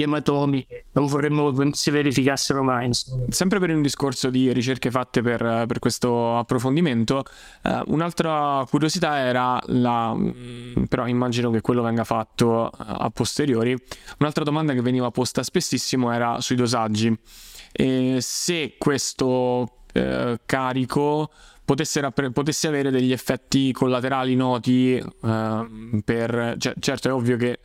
gli 0.00 0.02
ematomi 0.02 0.66
non 0.92 1.06
vorremmo 1.06 1.52
che 1.52 1.70
si 1.72 1.90
verificassero 1.90 2.62
mai. 2.62 2.86
Insomma. 2.86 3.24
Sempre 3.28 3.58
per 3.58 3.70
un 3.70 3.82
discorso 3.82 4.30
di 4.30 4.50
ricerche 4.52 4.90
fatte 4.90 5.20
per, 5.20 5.64
per 5.66 5.78
questo 5.78 6.38
approfondimento, 6.38 7.24
eh, 7.62 7.82
un'altra 7.86 8.64
curiosità 8.68 9.18
era 9.18 9.60
la, 9.66 10.14
mm, 10.14 10.84
però 10.84 11.06
immagino 11.06 11.50
che 11.50 11.60
quello 11.60 11.82
venga 11.82 12.04
fatto 12.04 12.70
eh, 12.70 12.76
a 12.78 13.10
posteriori, 13.10 13.76
un'altra 14.18 14.42
domanda 14.42 14.72
che 14.72 14.80
veniva 14.80 15.10
posta 15.10 15.42
spessissimo 15.42 16.10
era 16.10 16.40
sui 16.40 16.56
dosaggi. 16.56 17.14
E 17.72 18.18
se 18.20 18.74
questo 18.78 19.82
eh, 19.92 20.40
carico 20.46 21.30
potesse, 21.64 22.00
rappre- 22.00 22.30
potesse, 22.30 22.68
avere 22.68 22.90
degli 22.90 23.12
effetti 23.12 23.70
collaterali 23.72 24.34
noti 24.34 24.96
eh, 24.96 26.02
per... 26.04 26.54
Cioè, 26.58 26.74
certo 26.80 27.08
è 27.08 27.12
ovvio 27.12 27.36
che 27.36 27.58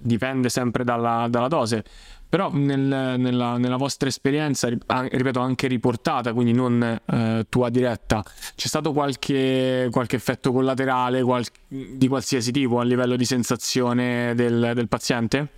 dipende 0.00 0.48
sempre 0.48 0.84
dalla, 0.84 1.26
dalla 1.28 1.48
dose. 1.48 1.84
Però 2.28 2.50
nel, 2.52 2.80
nella, 2.80 3.56
nella, 3.56 3.76
vostra 3.76 4.08
esperienza, 4.08 4.68
ripeto, 4.68 5.38
anche 5.38 5.68
riportata, 5.68 6.32
quindi 6.32 6.52
non 6.52 6.82
eh, 6.82 7.46
tua 7.48 7.70
diretta, 7.70 8.24
c'è 8.56 8.66
stato 8.66 8.92
qualche, 8.92 9.88
qualche 9.92 10.16
effetto 10.16 10.50
collaterale 10.50 11.22
qual, 11.22 11.44
di 11.68 12.08
qualsiasi 12.08 12.50
tipo 12.50 12.80
a 12.80 12.82
livello 12.82 13.14
di 13.14 13.24
sensazione 13.24 14.34
del, 14.34 14.72
del 14.74 14.88
paziente? 14.88 15.48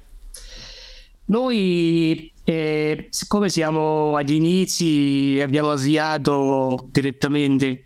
Noi, 1.26 2.32
eh, 2.44 3.06
siccome 3.10 3.48
siamo 3.48 4.16
agli 4.16 4.32
inizi, 4.32 5.40
abbiamo 5.42 5.70
avviato 5.70 6.86
direttamente 6.90 7.84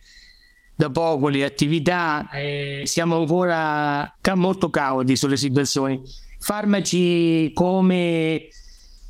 da 0.74 0.90
poco 0.90 1.28
le 1.28 1.44
attività, 1.44 2.28
eh, 2.30 2.82
siamo 2.84 3.16
ancora 3.18 4.16
molto 4.34 4.70
cauti 4.70 5.16
sulle 5.16 5.36
situazioni. 5.36 6.00
Farmaci 6.42 7.52
come 7.54 8.48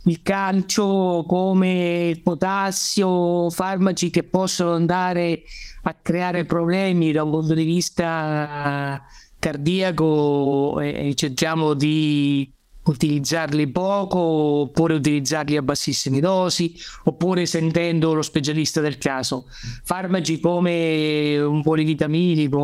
il 0.04 0.22
calcio, 0.22 1.24
come 1.26 2.08
il 2.10 2.20
potassio, 2.20 3.48
farmaci 3.48 4.10
che 4.10 4.22
possono 4.22 4.72
andare 4.74 5.42
a 5.84 5.94
creare 5.94 6.44
problemi 6.44 7.10
da 7.10 7.22
un 7.22 7.30
punto 7.30 7.54
di 7.54 7.64
vista 7.64 9.02
cardiaco 9.38 10.78
e 10.80 11.14
cerchiamo 11.14 11.72
di 11.72 12.52
utilizzarli 12.84 13.68
poco 13.68 14.18
oppure 14.18 14.94
utilizzarli 14.94 15.56
a 15.56 15.62
bassissime 15.62 16.20
dosi 16.20 16.74
oppure 17.04 17.46
sentendo 17.46 18.12
lo 18.12 18.22
specialista 18.22 18.80
del 18.80 18.98
caso. 18.98 19.46
Farmaci 19.84 20.40
come 20.40 21.38
un 21.38 21.62
polivitaminico 21.62 22.58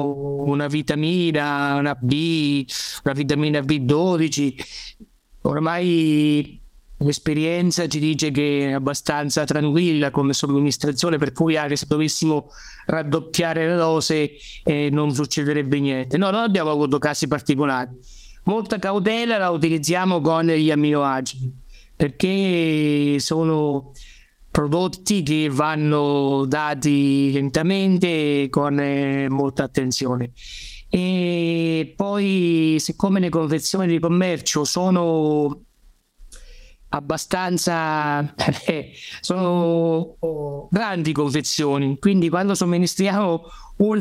una 0.47 0.67
vitamina 0.67 1.77
una 1.77 1.97
B 2.01 2.65
una 3.05 3.15
vitamina 3.15 3.61
B12 3.61 4.55
ormai 5.43 6.61
l'esperienza 7.01 7.87
ci 7.87 8.01
dice 8.01 8.33
che 8.33 8.71
è 8.71 8.73
abbastanza 8.73 9.45
tranquilla 9.45 10.11
come 10.11 10.33
somministrazione 10.33 11.17
per 11.17 11.31
cui 11.33 11.57
anche 11.57 11.77
se 11.77 11.87
dovessimo 11.87 12.51
raddoppiare 12.87 13.69
la 13.69 13.77
dose 13.77 14.33
eh, 14.65 14.89
non 14.91 15.15
succederebbe 15.15 15.79
niente. 15.79 16.17
No 16.19 16.31
non 16.31 16.43
abbiamo 16.43 16.71
avuto 16.71 16.99
casi 16.99 17.29
particolari 17.29 17.97
molta 18.49 18.79
cautela 18.79 19.39
la 19.39 19.51
utilizziamo 19.51 20.21
con 20.21 20.47
gli 20.47 20.71
amminoacidi 20.71 21.53
perché 21.95 23.19
sono 23.19 23.93
prodotti 24.51 25.23
che 25.23 25.49
vanno 25.51 26.45
dati 26.47 27.31
lentamente 27.33 28.49
con 28.51 28.79
eh, 28.81 29.29
molta 29.29 29.65
attenzione. 29.65 30.31
E 30.89 31.93
poi 31.97 32.77
siccome 32.79 33.21
le 33.21 33.29
confezioni 33.29 33.89
di 33.89 33.99
commercio 33.99 34.65
sono 34.65 35.65
abbastanza 36.91 38.35
eh, 38.67 38.93
sono 39.21 40.17
grandi 40.71 41.13
confezioni. 41.13 41.99
Quindi 41.99 42.29
quando 42.29 42.55
somministriamo 42.55 43.43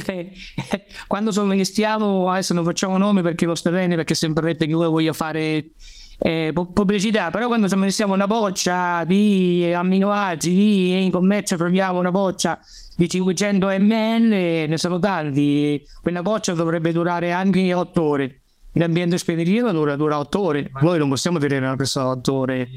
eh, 0.07 0.31
quando 1.07 1.31
somministriamo 1.31 2.29
adesso 2.29 2.53
non 2.53 2.63
facciamo 2.63 2.97
nome 2.97 3.21
perché 3.21 3.45
lo 3.45 3.55
sta 3.55 3.69
bene 3.69 3.95
perché 3.95 4.15
sembrerete 4.15 4.65
che 4.65 4.71
io 4.71 4.89
voglia 4.89 5.13
fare 5.13 5.69
eh, 6.17 6.51
pubblicità 6.51 7.29
però 7.29 7.45
quando 7.45 7.67
somministriamo 7.67 8.15
una 8.15 8.25
boccia 8.25 9.03
di 9.03 9.71
amminoacidi 9.71 11.03
in 11.03 11.11
commercio 11.11 11.57
troviamo 11.57 11.99
una 11.99 12.09
boccia 12.09 12.59
di 12.95 13.07
500 13.07 13.67
ml 13.67 14.29
ne 14.67 14.77
sono 14.77 14.97
tanti. 14.97 15.85
Quella 16.01 16.23
boccia 16.23 16.53
dovrebbe 16.53 16.91
durare 16.91 17.31
anche 17.31 17.71
8 17.71 18.01
ore 18.01 18.41
in 18.73 18.83
ambiente 18.83 19.17
speditivo 19.17 19.71
dura, 19.71 19.95
dura 19.95 20.19
8 20.19 20.39
ore, 20.39 20.71
noi 20.81 20.99
non 20.99 21.09
possiamo 21.09 21.39
tenere 21.39 21.65
una 21.65 21.75
persona 21.75 22.09
8 22.09 22.33
ore. 22.33 22.69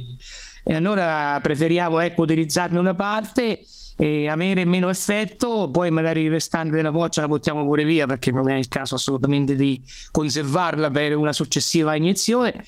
E 0.64 0.74
allora 0.74 1.38
preferiamo 1.42 2.00
ecco, 2.00 2.22
utilizzarne 2.22 2.79
una 2.79 2.94
parte 2.94 3.64
e 4.00 4.29
avere 4.29 4.64
meno 4.64 4.88
effetto, 4.88 5.68
poi 5.70 5.90
magari 5.90 6.22
il 6.22 6.31
restante 6.31 6.74
della 6.74 6.90
boccia 6.90 7.20
la 7.20 7.29
buttiamo 7.29 7.64
pure 7.64 7.85
via 7.85 8.07
perché 8.07 8.31
non 8.31 8.48
è 8.48 8.57
il 8.57 8.66
caso 8.66 8.94
assolutamente 8.94 9.55
di 9.55 9.79
conservarla 10.11 10.90
per 10.90 11.14
una 11.16 11.35
successiva 11.35 11.94
iniezione. 11.94 12.64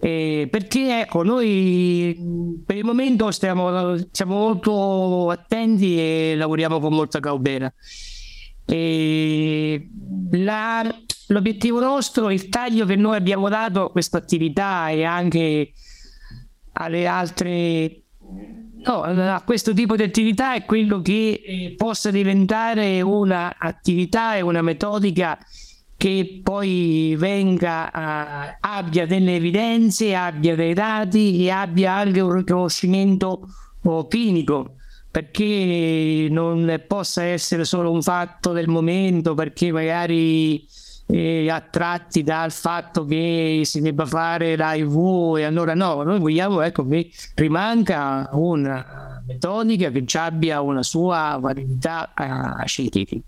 Eh, 0.00 0.48
perché 0.50 1.02
ecco, 1.02 1.22
noi 1.22 2.18
per 2.66 2.76
il 2.76 2.84
momento 2.84 3.30
stiamo, 3.30 3.96
siamo 4.10 4.36
molto 4.36 5.30
attenti 5.30 5.96
e 5.96 6.34
lavoriamo 6.36 6.80
con 6.80 6.92
molta 6.92 7.20
cautela. 7.20 7.72
E 8.66 9.88
la, 10.32 10.92
l'obiettivo 11.28 11.80
nostro, 11.80 12.30
il 12.30 12.48
taglio 12.48 12.86
che 12.86 12.96
noi 12.96 13.16
abbiamo 13.16 13.48
dato 13.48 13.86
a 13.86 13.90
questa 13.90 14.18
attività 14.18 14.88
e 14.88 15.04
anche 15.04 15.72
alle 16.72 17.06
altre 17.06 18.02
no, 18.84 19.02
a 19.02 19.42
questo 19.44 19.72
tipo 19.72 19.96
di 19.96 20.02
attività 20.02 20.54
è 20.54 20.64
quello 20.64 21.00
che 21.00 21.42
eh, 21.44 21.74
possa 21.76 22.10
diventare 22.10 23.00
un'attività 23.00 24.36
e 24.36 24.40
una 24.40 24.62
metodica 24.62 25.38
che 25.96 26.40
poi 26.42 27.14
venga 27.16 27.90
uh, 27.94 28.56
abbia 28.60 29.06
delle 29.06 29.36
evidenze, 29.36 30.14
abbia 30.14 30.54
dei 30.54 30.74
dati 30.74 31.44
e 31.44 31.50
abbia 31.50 31.94
anche 31.94 32.20
un 32.20 32.32
riconoscimento 32.32 33.48
uh, 33.82 34.06
clinico 34.08 34.74
perché 35.10 36.26
non 36.28 36.82
possa 36.88 37.22
essere 37.22 37.64
solo 37.64 37.92
un 37.92 38.02
fatto 38.02 38.50
del 38.50 38.66
momento, 38.66 39.34
perché 39.34 39.70
magari 39.70 40.66
eh, 41.14 41.48
attratti 41.48 42.24
dal 42.24 42.50
fatto 42.50 43.04
che 43.04 43.62
si 43.64 43.80
debba 43.80 44.04
fare 44.04 44.56
l'AIV 44.56 45.36
e 45.38 45.44
allora 45.44 45.74
no, 45.74 46.02
noi 46.02 46.18
vogliamo 46.18 46.60
ecco, 46.60 46.86
che 46.88 47.08
rimanga 47.34 48.28
una 48.32 49.22
metodica 49.24 49.90
che 49.90 50.04
abbia 50.18 50.60
una 50.60 50.82
sua 50.82 51.38
validità 51.40 52.12
uh, 52.16 52.66
scientifica. 52.66 53.22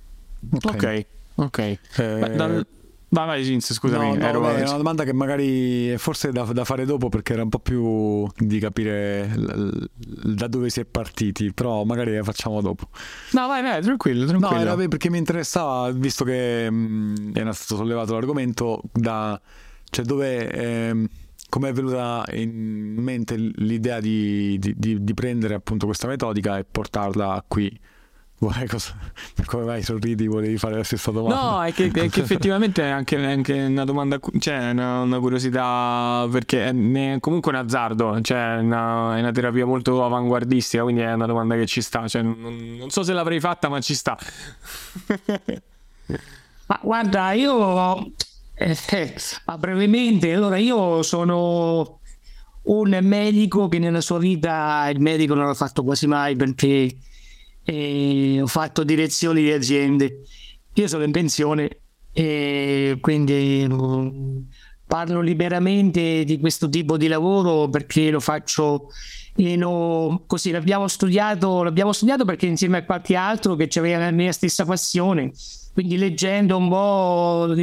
Ok, 0.65 0.75
ok. 0.75 1.07
okay. 1.35 1.79
Eh, 1.97 2.19
Beh, 2.19 2.67
Vai, 3.09 3.27
vai, 3.27 3.43
Gins, 3.45 3.73
scusami. 3.73 4.17
No, 4.17 4.33
no, 4.33 4.41
beh, 4.41 4.57
è 4.57 4.63
una 4.63 4.77
domanda 4.77 5.05
che 5.05 5.13
magari 5.13 5.89
è 5.91 5.97
forse 5.97 6.33
da, 6.33 6.43
da, 6.43 6.65
fare 6.65 6.85
dopo 6.85 7.09
perché 7.09 7.35
era 7.35 7.43
un 7.45 7.49
po' 7.49 7.61
più 7.61 8.27
di 8.37 8.59
capire 8.59 9.29
l- 9.37 9.89
l- 10.01 10.35
da 10.35 10.49
dove 10.49 10.71
si 10.71 10.81
è 10.81 10.85
partiti, 10.85 11.53
però 11.53 11.85
magari 11.85 12.17
la 12.17 12.25
facciamo 12.25 12.61
dopo. 12.61 12.89
No, 13.31 13.47
vai, 13.47 13.63
vai, 13.63 13.81
tranquillo, 13.81 14.27
tranquillo. 14.27 14.55
No, 14.57 14.61
era 14.61 14.89
perché 14.89 15.09
mi 15.09 15.19
interessava, 15.19 15.91
visto 15.93 16.25
che 16.25 16.69
mh, 16.69 17.31
era 17.35 17.53
stato 17.53 17.77
sollevato 17.77 18.15
l'argomento, 18.15 18.83
da, 18.93 19.41
cioè 19.89 20.05
dove... 20.05 20.51
Eh, 20.51 21.09
come 21.49 21.69
è 21.69 21.73
venuta 21.73 22.25
in 22.33 22.97
mente 22.99 23.37
l'idea 23.37 24.01
di, 24.01 24.59
di, 24.59 24.75
di, 24.77 25.05
di 25.05 25.15
prendere 25.15 25.55
appunto 25.55 25.87
questa 25.87 26.09
metodica 26.09 26.59
e 26.59 26.65
portarla 26.65 27.43
qui? 27.47 27.79
Cosa, 28.69 28.95
come 29.47 29.65
mai 29.65 29.83
sorridi? 29.83 30.27
Volevi 30.27 30.59
fare 30.59 30.77
la 30.77 30.85
stessa 30.85 31.11
domanda? 31.11 31.41
No, 31.41 31.63
è 31.63 31.73
che, 31.73 31.87
è 31.87 32.11
che 32.11 32.21
effettivamente 32.21 32.83
è 32.83 32.89
anche, 32.89 33.17
anche, 33.17 33.55
una 33.55 33.85
domanda, 33.85 34.21
cioè 34.39 34.71
una, 34.71 35.01
una 35.01 35.19
curiosità, 35.19 36.29
perché 36.31 36.69
è, 36.69 37.19
comunque 37.21 37.53
un 37.53 37.59
azzardo, 37.59 38.21
cioè 38.21 38.57
è 38.57 38.59
una, 38.59 39.17
è 39.17 39.21
una, 39.21 39.33
terapia 39.33 39.65
molto 39.65 40.05
avanguardistica, 40.05 40.83
quindi 40.83 41.01
è 41.01 41.13
una 41.15 41.25
domanda 41.27 41.55
che 41.57 41.65
ci 41.65 41.81
sta. 41.81 42.07
Cioè, 42.07 42.21
non, 42.21 42.77
non 42.79 42.91
so 42.91 43.03
se 43.03 43.15
l'avrei 43.15 43.41
fatta, 43.41 43.71
ma 43.71 43.81
ci 43.81 43.95
sta. 43.95 44.19
ma 46.67 46.81
guarda, 46.83 47.33
io 47.33 48.13
eh, 48.55 48.77
eh, 48.91 49.15
brevemente, 49.59 50.35
allora 50.35 50.59
io 50.59 51.03
sono 51.03 52.01
un 52.65 52.99
medico 53.01 53.69
che 53.69 53.79
nella 53.79 54.01
sua 54.01 54.19
vita 54.19 54.89
il 54.91 55.01
medico 55.01 55.35
non 55.35 55.47
l'ha 55.47 55.55
fatto 55.55 55.85
quasi 55.85 56.07
mai 56.07 56.37
perché 56.37 56.97
e 57.69 58.39
ho 58.41 58.47
fatto 58.47 58.85
direzioni 58.85 59.43
di 59.43 59.51
aziende. 59.51 60.23
Io 60.75 60.87
sono 60.87 61.03
in 61.03 61.11
pensione 61.11 61.81
e 62.13 62.97
quindi 63.01 63.67
mm, 63.69 64.39
parlo 64.87 65.21
liberamente 65.21 66.25
di 66.25 66.39
questo 66.39 66.69
tipo 66.69 66.97
di 66.97 67.09
lavoro 67.09 67.69
perché 67.69 68.11
lo 68.11 68.21
faccio 68.21 68.89
lo, 69.35 70.23
così 70.27 70.51
l'abbiamo 70.51 70.87
studiato, 70.89 71.63
l'abbiamo 71.65 71.93
studiato 71.93 72.25
perché 72.25 72.47
insieme 72.47 72.79
a 72.79 72.85
qualche 72.85 73.17
altro 73.17 73.57
che 73.57 73.69
aveva 73.79 73.99
la 73.99 74.11
mia 74.11 74.33
stessa 74.33 74.65
passione 74.65 75.33
quindi 75.77 75.99
leggendo 75.99 76.57
un 76.57 76.71
po' 76.71 77.55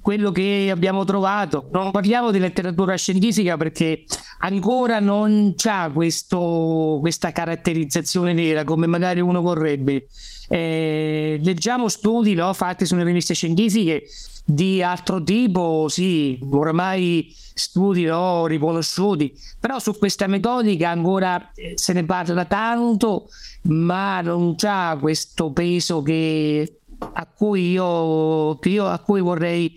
quello 0.00 0.30
che 0.30 0.68
abbiamo 0.70 1.04
trovato. 1.04 1.68
Non 1.72 1.90
parliamo 1.90 2.30
di 2.30 2.38
letteratura 2.38 2.96
scientifica 2.96 3.56
perché 3.56 4.04
ancora 4.40 5.00
non 5.00 5.54
c'è 5.56 5.90
questa 5.92 7.32
caratterizzazione 7.32 8.32
nera 8.32 8.64
come 8.64 8.86
magari 8.86 9.20
uno 9.20 9.40
vorrebbe. 9.40 10.06
Eh, 10.48 11.38
leggiamo 11.42 11.88
studi 11.88 12.34
no, 12.34 12.52
fatti 12.54 12.86
sulle 12.86 13.04
riviste 13.04 13.34
scientifiche 13.34 14.04
di 14.44 14.82
altro 14.82 15.22
tipo, 15.22 15.88
sì, 15.88 16.38
oramai 16.50 17.30
studi 17.52 18.04
no, 18.04 18.46
riconosciuti, 18.46 19.34
però 19.60 19.78
su 19.78 19.98
questa 19.98 20.26
metodica 20.26 20.88
ancora 20.88 21.52
eh, 21.54 21.74
se 21.76 21.92
ne 21.92 22.04
parla 22.04 22.46
tanto, 22.46 23.28
ma 23.64 24.22
non 24.22 24.54
c'è 24.54 24.96
questo 24.98 25.50
peso 25.52 26.00
che 26.00 26.78
a 26.98 27.26
cui 27.26 27.70
io, 27.70 28.58
io 28.60 28.86
a 28.86 28.98
cui 28.98 29.20
vorrei 29.20 29.74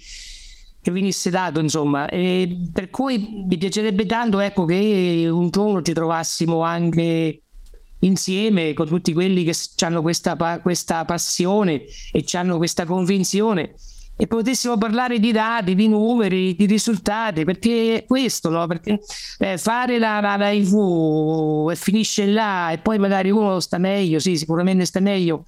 che 0.81 0.91
venisse 0.91 1.29
dato 1.29 1.59
insomma 1.59 2.07
e 2.09 2.69
per 2.73 2.89
cui 2.89 3.45
mi 3.47 3.57
piacerebbe 3.57 4.05
tanto 4.07 4.39
ecco 4.39 4.65
che 4.65 5.27
un 5.29 5.49
giorno 5.49 5.81
ci 5.83 5.93
trovassimo 5.93 6.61
anche 6.61 7.43
insieme 7.99 8.73
con 8.73 8.87
tutti 8.87 9.13
quelli 9.13 9.43
che 9.43 9.55
hanno 9.85 10.01
questa, 10.01 10.35
questa 10.61 11.05
passione 11.05 11.83
e 12.11 12.25
hanno 12.33 12.57
questa 12.57 12.85
convinzione 12.85 13.75
e 14.21 14.27
potessimo 14.27 14.77
parlare 14.77 15.17
di 15.17 15.31
dati, 15.31 15.73
di 15.73 15.87
numeri, 15.87 16.53
di 16.55 16.67
risultati, 16.67 17.43
perché 17.43 18.03
questo, 18.05 18.49
no? 18.49 18.67
Perché 18.67 18.99
eh, 19.39 19.57
fare 19.57 19.97
la, 19.97 20.19
la, 20.19 20.37
la 20.37 20.51
IV 20.51 21.71
e 21.71 21.75
finisce 21.75 22.27
là 22.27 22.69
e 22.69 22.77
poi 22.77 22.99
magari 22.99 23.31
uno 23.31 23.59
sta 23.59 23.79
meglio, 23.79 24.19
sì, 24.19 24.37
sicuramente 24.37 24.85
sta 24.85 24.99
meglio, 24.99 25.45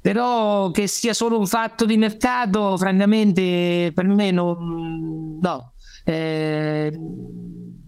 però 0.00 0.70
che 0.70 0.86
sia 0.86 1.12
solo 1.12 1.38
un 1.38 1.46
fatto 1.46 1.84
di 1.84 1.96
mercato, 1.96 2.76
francamente, 2.76 3.90
per 3.94 4.06
me 4.06 4.30
non, 4.30 5.38
no. 5.40 5.72
Eh, 6.04 6.92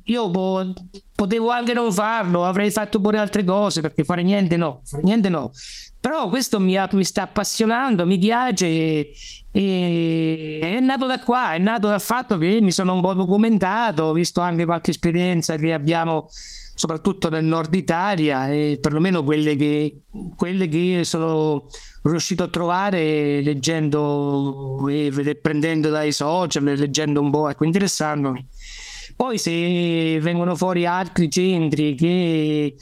io 0.04 0.30
po- 0.30 0.72
potevo 1.20 1.50
anche 1.50 1.74
non 1.74 1.92
farlo, 1.92 2.46
avrei 2.46 2.70
fatto 2.70 2.98
pure 2.98 3.18
altre 3.18 3.44
cose 3.44 3.82
perché 3.82 4.04
fare 4.04 4.22
niente 4.22 4.56
no, 4.56 4.80
fare 4.84 5.02
niente 5.02 5.28
no. 5.28 5.52
Però 6.00 6.30
questo 6.30 6.58
mi, 6.58 6.78
mi 6.92 7.04
sta 7.04 7.22
appassionando, 7.24 8.06
mi 8.06 8.16
piace 8.16 8.66
e, 8.66 9.12
e, 9.52 10.58
è 10.62 10.80
nato 10.80 11.04
da 11.04 11.20
qua, 11.20 11.52
è 11.52 11.58
nato 11.58 11.88
dal 11.88 12.00
fatto 12.00 12.38
che 12.38 12.60
mi 12.62 12.72
sono 12.72 12.94
un 12.94 13.02
po' 13.02 13.12
documentato, 13.12 14.04
ho 14.04 14.12
visto 14.14 14.40
anche 14.40 14.64
qualche 14.64 14.92
esperienza 14.92 15.56
che 15.56 15.74
abbiamo 15.74 16.26
soprattutto 16.80 17.28
nel 17.28 17.44
nord 17.44 17.74
Italia 17.74 18.48
e 18.48 18.78
perlomeno 18.80 19.22
quelle 19.22 19.56
che, 19.56 20.04
quelle 20.34 20.68
che 20.68 21.02
sono 21.04 21.66
riuscito 22.04 22.44
a 22.44 22.48
trovare 22.48 23.42
leggendo 23.42 24.88
e 24.88 25.38
prendendo 25.38 25.90
dai 25.90 26.12
social, 26.12 26.62
leggendo 26.62 27.20
un 27.20 27.30
po', 27.30 27.50
ecco, 27.50 27.64
interessandomi. 27.64 28.48
Poi 29.20 29.36
se 29.36 30.18
vengono 30.20 30.56
fuori 30.56 30.86
altri 30.86 31.30
centri 31.30 31.94
che 31.94 32.74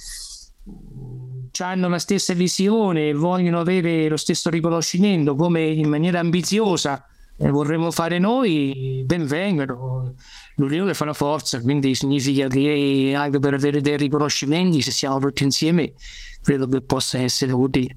hanno 1.59 1.89
la 1.89 1.99
stessa 1.99 2.33
visione 2.33 3.09
e 3.09 3.13
vogliono 3.13 3.59
avere 3.59 4.09
lo 4.09 4.17
stesso 4.17 4.49
riconoscimento 4.49 5.35
come 5.35 5.67
in 5.67 5.89
maniera 5.89 6.21
ambiziosa 6.21 7.05
vorremmo 7.39 7.91
fare 7.91 8.21
noi, 8.21 9.03
benvengano. 9.05 10.15
L'unione 10.55 10.95
fa 10.95 11.07
la 11.07 11.13
forza, 11.13 11.61
quindi 11.61 11.97
significa 11.97 12.47
che 12.47 13.15
anche 13.17 13.41
per 13.41 13.55
avere 13.55 13.81
dei 13.81 13.97
riconoscimenti, 13.97 14.81
se 14.81 14.93
siamo 14.93 15.19
tutti 15.19 15.43
insieme, 15.43 15.95
credo 16.41 16.69
che 16.69 16.83
possa 16.83 17.19
essere 17.19 17.51
utile. 17.51 17.97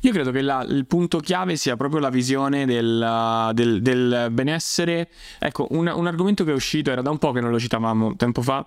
Io 0.00 0.12
credo 0.12 0.30
che 0.30 0.42
la, 0.42 0.62
il 0.62 0.86
punto 0.86 1.18
chiave 1.20 1.56
sia 1.56 1.76
proprio 1.76 2.00
la 2.00 2.10
visione 2.10 2.66
del, 2.66 3.50
del, 3.54 3.82
del 3.82 4.28
benessere. 4.30 5.08
Ecco, 5.38 5.66
un, 5.70 5.90
un, 5.92 6.06
argomento 6.06 6.44
che 6.44 6.50
è 6.50 6.54
uscito, 6.54 6.90
era 6.90 7.02
da 7.02 7.10
un 7.10 7.18
po' 7.18 7.32
che 7.32 7.40
non 7.40 7.50
lo 7.50 7.58
citavamo 7.58 8.16
tempo 8.16 8.42
fa, 8.42 8.66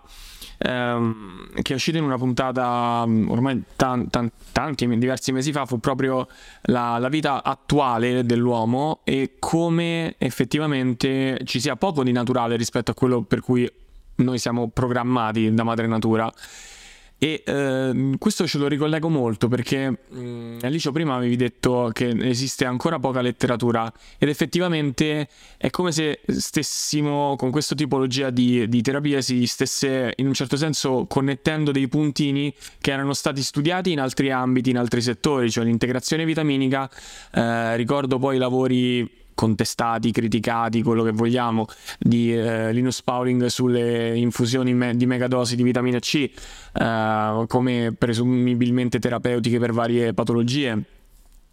ehm, 0.58 1.62
che 1.62 1.74
è 1.74 1.76
uscito 1.76 1.98
in 1.98 2.04
una 2.04 2.18
puntata 2.18 3.04
mm, 3.06 3.30
ormai 3.30 3.63
tan, 3.76 4.10
tan, 4.10 4.30
tanti, 4.52 4.88
diversi 4.98 5.32
mesi 5.32 5.52
fa, 5.52 5.65
fu 5.65 5.80
proprio 5.80 6.28
la, 6.63 6.98
la 6.98 7.10
vita 7.10 7.44
attuale 7.44 8.26
dell'uomo 8.26 9.02
e 9.04 9.36
come 9.39 10.15
effettivamente 10.18 11.39
ci 11.46 11.60
sia 11.60 11.76
poco 11.76 12.04
di 12.04 12.12
naturale 12.12 12.56
rispetto 12.56 12.92
a 12.92 12.94
quello 12.94 13.22
per 13.22 13.42
cui 13.42 13.70
noi 14.15 14.38
siamo 14.38 14.70
programmati 14.70 15.54
da 15.54 15.63
madre 15.63 15.88
natura 15.88 16.32
e 17.20 17.44
eh, 17.46 18.16
questo 18.18 18.48
ce 18.48 18.58
lo 18.58 18.68
ricollego 18.68 19.10
molto 19.10 19.50
perché 19.50 19.90
mh, 19.90 20.60
Alicio 20.62 20.94
prima 20.94 21.16
avevi 21.16 21.36
detto 21.36 21.92
che 21.94 22.16
esiste 22.22 22.64
ancora 22.64 22.98
poca 22.98 23.20
letteratura 23.22 23.92
ed 24.18 24.30
effettivamente 24.30 25.28
è 25.58 25.70
come 25.70 25.92
se 25.92 26.22
stessimo 26.26 27.36
con 27.36 27.52
questa 27.52 27.76
tipologia 27.76 28.30
di, 28.30 28.68
di 28.70 28.82
terapia 28.82 29.20
si 29.20 29.46
stesse 29.48 30.14
in 30.16 30.28
un 30.28 30.34
certo 30.34 30.56
senso 30.56 31.06
connettendo 31.08 31.72
dei 31.72 31.90
puntini 31.90 32.54
che 32.80 32.92
erano 32.92 33.14
stati 33.14 33.44
studiati 33.44 33.92
in 33.92 34.00
altri 34.00 34.32
ambiti, 34.32 34.70
in 34.70 34.78
altri 34.78 35.02
settori, 35.02 35.52
cioè 35.52 35.66
l'integrazione 35.66 36.24
vitaminica. 36.26 36.90
Eh, 37.32 37.76
ricordo 37.76 38.18
poi 38.18 38.38
i 38.38 38.40
lavori 38.40 39.19
contestati, 39.39 40.12
criticati, 40.12 40.84
quello 40.84 41.02
che 41.02 41.13
vogliamo, 41.13 41.65
di 41.97 42.36
eh, 42.36 42.73
Linus 42.73 43.02
Pauling 43.02 43.45
sulle 43.45 44.17
infusioni 44.17 44.73
me- 44.73 44.97
di 44.97 45.06
megadosi 45.06 45.56
di 45.56 45.63
vitamina 45.63 45.97
C 45.99 46.30
eh, 46.73 47.45
come 47.47 47.95
presumibilmente 47.97 48.99
terapeutiche 48.99 49.58
per 49.58 49.71
varie 49.71 50.13
patologie. 50.13 50.84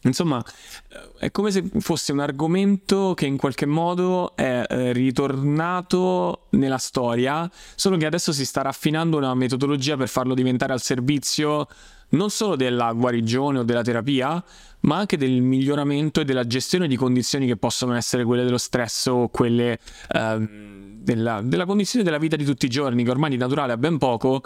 Insomma, 0.01 0.45
eh, 0.89 1.27
è 1.27 1.31
come 1.31 1.53
se 1.53 1.63
fosse 1.79 2.11
un 2.11 2.19
argomento 2.19 3.15
che 3.15 3.27
in 3.27 3.37
qualche 3.37 3.67
modo 3.67 4.35
è 4.35 4.65
eh, 4.69 4.93
ritornato 4.93 6.47
nella 6.51 6.79
storia, 6.79 7.49
solo 7.77 7.97
che 7.99 8.07
adesso 8.07 8.33
si 8.33 8.45
sta 8.45 8.63
raffinando 8.63 9.17
una 9.17 9.33
metodologia 9.35 9.97
per 9.97 10.09
farlo 10.09 10.35
diventare 10.35 10.73
al 10.73 10.81
servizio 10.81 11.69
non 12.17 12.31
solo 12.31 12.57
della 12.57 12.93
guarigione 12.93 13.61
o 13.61 13.63
della 13.63 13.83
terapia, 13.83 14.43
ma 14.81 14.97
anche 14.97 15.17
del 15.17 15.41
miglioramento 15.41 16.21
e 16.21 16.25
della 16.25 16.47
gestione 16.47 16.89
di 16.89 16.97
condizioni 16.97 17.47
che 17.47 17.57
possono 17.57 17.95
essere 17.95 18.25
quelle 18.25 18.45
dello 18.45 18.59
stress 18.59 19.07
o 19.07 19.29
quelle 19.29 19.79
eh, 20.09 20.49
della, 21.07 21.41
della 21.43 21.67
condizione 21.67 22.05
della 22.05 22.19
vita 22.19 22.37
di 22.37 22.45
tutti 22.45 22.67
i 22.67 22.69
giorni, 22.69 23.05
che 23.05 23.11
ormai 23.11 23.31
di 23.31 23.37
naturale 23.37 23.73
ha 23.73 23.77
ben 23.77 23.99
poco 23.99 24.43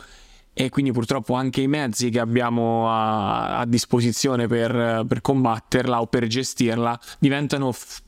e 0.52 0.68
quindi 0.68 0.92
purtroppo 0.92 1.34
anche 1.34 1.60
i 1.60 1.68
mezzi 1.68 2.10
che 2.10 2.18
abbiamo 2.18 2.90
a, 2.90 3.58
a 3.58 3.66
disposizione 3.66 4.46
per, 4.46 5.04
per, 5.06 5.20
combatterla 5.20 6.00
o 6.00 6.06
per 6.06 6.26
gestirla 6.26 6.98
diventano 7.18 7.70
f- 7.72 8.02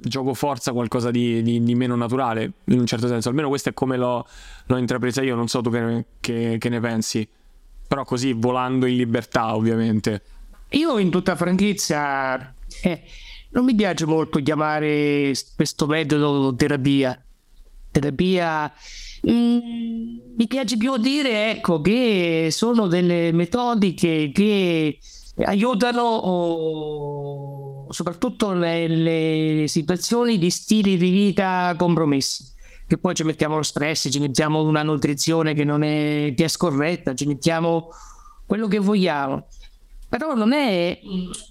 gioco 0.00 0.34
forza 0.34 0.72
qualcosa 0.72 1.10
di, 1.10 1.42
di, 1.42 1.62
di, 1.62 1.74
meno 1.74 1.96
naturale 1.96 2.52
in 2.64 2.78
un 2.78 2.86
certo 2.86 3.08
senso. 3.08 3.28
Almeno 3.28 3.48
questo 3.48 3.70
è 3.70 3.74
come 3.74 3.96
l'ho, 3.96 4.24
l'ho 4.66 4.76
intrapresa 4.76 5.22
io 5.22 5.34
non 5.34 5.48
so 5.48 5.60
tu 5.60 5.70
che, 5.70 6.04
che, 6.20 6.56
che 6.58 6.68
ne 6.68 6.80
pensi 6.80 7.28
però 7.86 8.04
così 8.04 8.32
volando 8.32 8.86
in 8.86 8.96
libertà 8.96 9.54
ovviamente 9.54 10.22
io 10.74 10.98
in 10.98 11.10
tutta 11.10 11.36
franchezza 11.36 12.54
eh, 12.82 13.02
non 13.50 13.64
mi 13.64 13.74
piace 13.74 14.06
molto 14.06 14.40
chiamare 14.40 15.32
questo 15.54 15.86
metodo 15.86 16.54
terapia. 16.56 17.16
Terapia 17.90 18.72
mm, 19.30 19.58
mi 20.36 20.46
piace 20.48 20.76
più 20.76 20.96
dire 20.96 21.52
ecco, 21.52 21.80
che 21.80 22.48
sono 22.50 22.88
delle 22.88 23.30
metodiche 23.32 24.32
che 24.34 24.98
aiutano 25.44 26.02
oh, 26.02 27.92
soprattutto 27.92 28.52
nelle 28.52 29.66
situazioni 29.68 30.38
di 30.38 30.50
stili 30.50 30.96
di 30.96 31.10
vita 31.10 31.74
compromessi 31.76 32.52
che 32.86 32.98
poi 32.98 33.14
ci 33.14 33.24
mettiamo 33.24 33.56
lo 33.56 33.62
stress, 33.62 34.08
ci 34.10 34.18
mettiamo 34.20 34.62
una 34.62 34.82
nutrizione 34.82 35.54
che 35.54 35.64
non 35.64 35.82
è, 35.82 36.34
che 36.36 36.44
è 36.44 36.48
scorretta, 36.48 37.14
ci 37.14 37.26
mettiamo 37.26 37.88
quello 38.46 38.68
che 38.68 38.78
vogliamo. 38.78 39.46
Però 40.08 40.34
non 40.34 40.52
è 40.52 41.00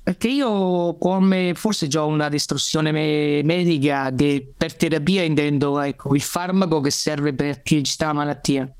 perché 0.03 0.29
io 0.29 0.95
come 0.97 1.53
forse 1.53 1.89
ho 1.97 2.07
una 2.07 2.29
distruzione 2.29 2.93
me- 2.93 3.41
medica 3.43 4.13
che 4.15 4.53
per 4.55 4.75
terapia 4.75 5.23
intendo 5.23 5.81
ecco, 5.81 6.15
il 6.15 6.21
farmaco 6.21 6.79
che 6.79 6.89
serve 6.89 7.33
per 7.33 7.61
chi 7.61 7.83
ci 7.83 7.91
sta 7.91 8.07
la 8.07 8.13
malattia. 8.13 8.73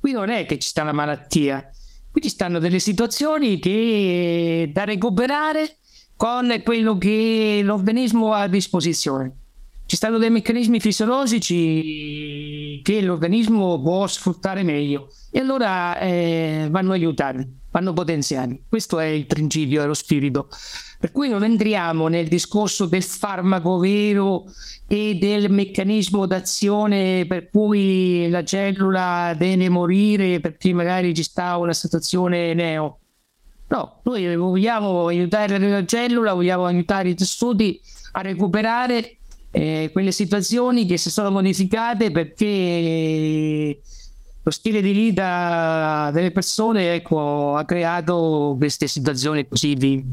Qui 0.00 0.12
non 0.12 0.30
è 0.30 0.46
che 0.46 0.58
ci 0.58 0.68
sta 0.68 0.84
la 0.84 0.92
malattia, 0.92 1.68
qui 2.10 2.22
ci 2.22 2.30
stanno 2.30 2.58
delle 2.58 2.78
situazioni 2.78 3.58
che 3.58 4.70
da 4.72 4.84
recuperare 4.84 5.76
con 6.16 6.62
quello 6.64 6.96
che 6.96 7.60
l'organismo 7.62 8.32
ha 8.32 8.42
a 8.42 8.48
disposizione. 8.48 9.45
Ci 9.86 9.96
stanno 9.96 10.18
dei 10.18 10.30
meccanismi 10.30 10.80
fisiologici 10.80 12.80
che 12.82 13.00
l'organismo 13.00 13.80
può 13.80 14.06
sfruttare 14.06 14.62
meglio 14.62 15.08
e 15.30 15.38
allora 15.38 15.98
eh, 15.98 16.68
vanno 16.70 16.92
aiutati 16.92 17.64
vanno 17.76 17.92
potenziati. 17.92 18.62
Questo 18.66 18.98
è 18.98 19.04
il 19.04 19.26
principio, 19.26 19.82
è 19.82 19.86
lo 19.86 19.92
spirito. 19.92 20.48
Per 20.98 21.12
cui 21.12 21.28
non 21.28 21.44
entriamo 21.44 22.08
nel 22.08 22.26
discorso 22.26 22.86
del 22.86 23.02
farmaco 23.02 23.76
vero 23.76 24.44
e 24.88 25.18
del 25.20 25.50
meccanismo 25.50 26.24
d'azione 26.24 27.26
per 27.26 27.50
cui 27.50 28.30
la 28.30 28.42
cellula 28.44 29.34
deve 29.36 29.68
morire 29.68 30.40
perché 30.40 30.72
magari 30.72 31.14
ci 31.14 31.22
sta 31.22 31.58
una 31.58 31.74
situazione 31.74 32.54
neo. 32.54 33.00
No, 33.68 34.00
noi 34.04 34.34
vogliamo 34.36 35.08
aiutare 35.08 35.58
la 35.58 35.84
cellula, 35.84 36.32
vogliamo 36.32 36.64
aiutare 36.64 37.10
i 37.10 37.14
tessuti 37.14 37.78
a 38.12 38.22
recuperare 38.22 39.18
eh, 39.50 39.90
quelle 39.92 40.12
situazioni 40.12 40.86
che 40.86 40.96
si 40.96 41.10
sono 41.10 41.30
modificate 41.30 42.10
perché 42.10 43.80
lo 44.42 44.50
stile 44.52 44.80
di 44.80 44.92
vita 44.92 46.10
delle 46.12 46.30
persone 46.30 46.94
ecco, 46.94 47.56
ha 47.56 47.64
creato 47.64 48.54
queste 48.58 48.86
situazioni 48.86 49.48
così 49.48 49.74
di 49.74 50.04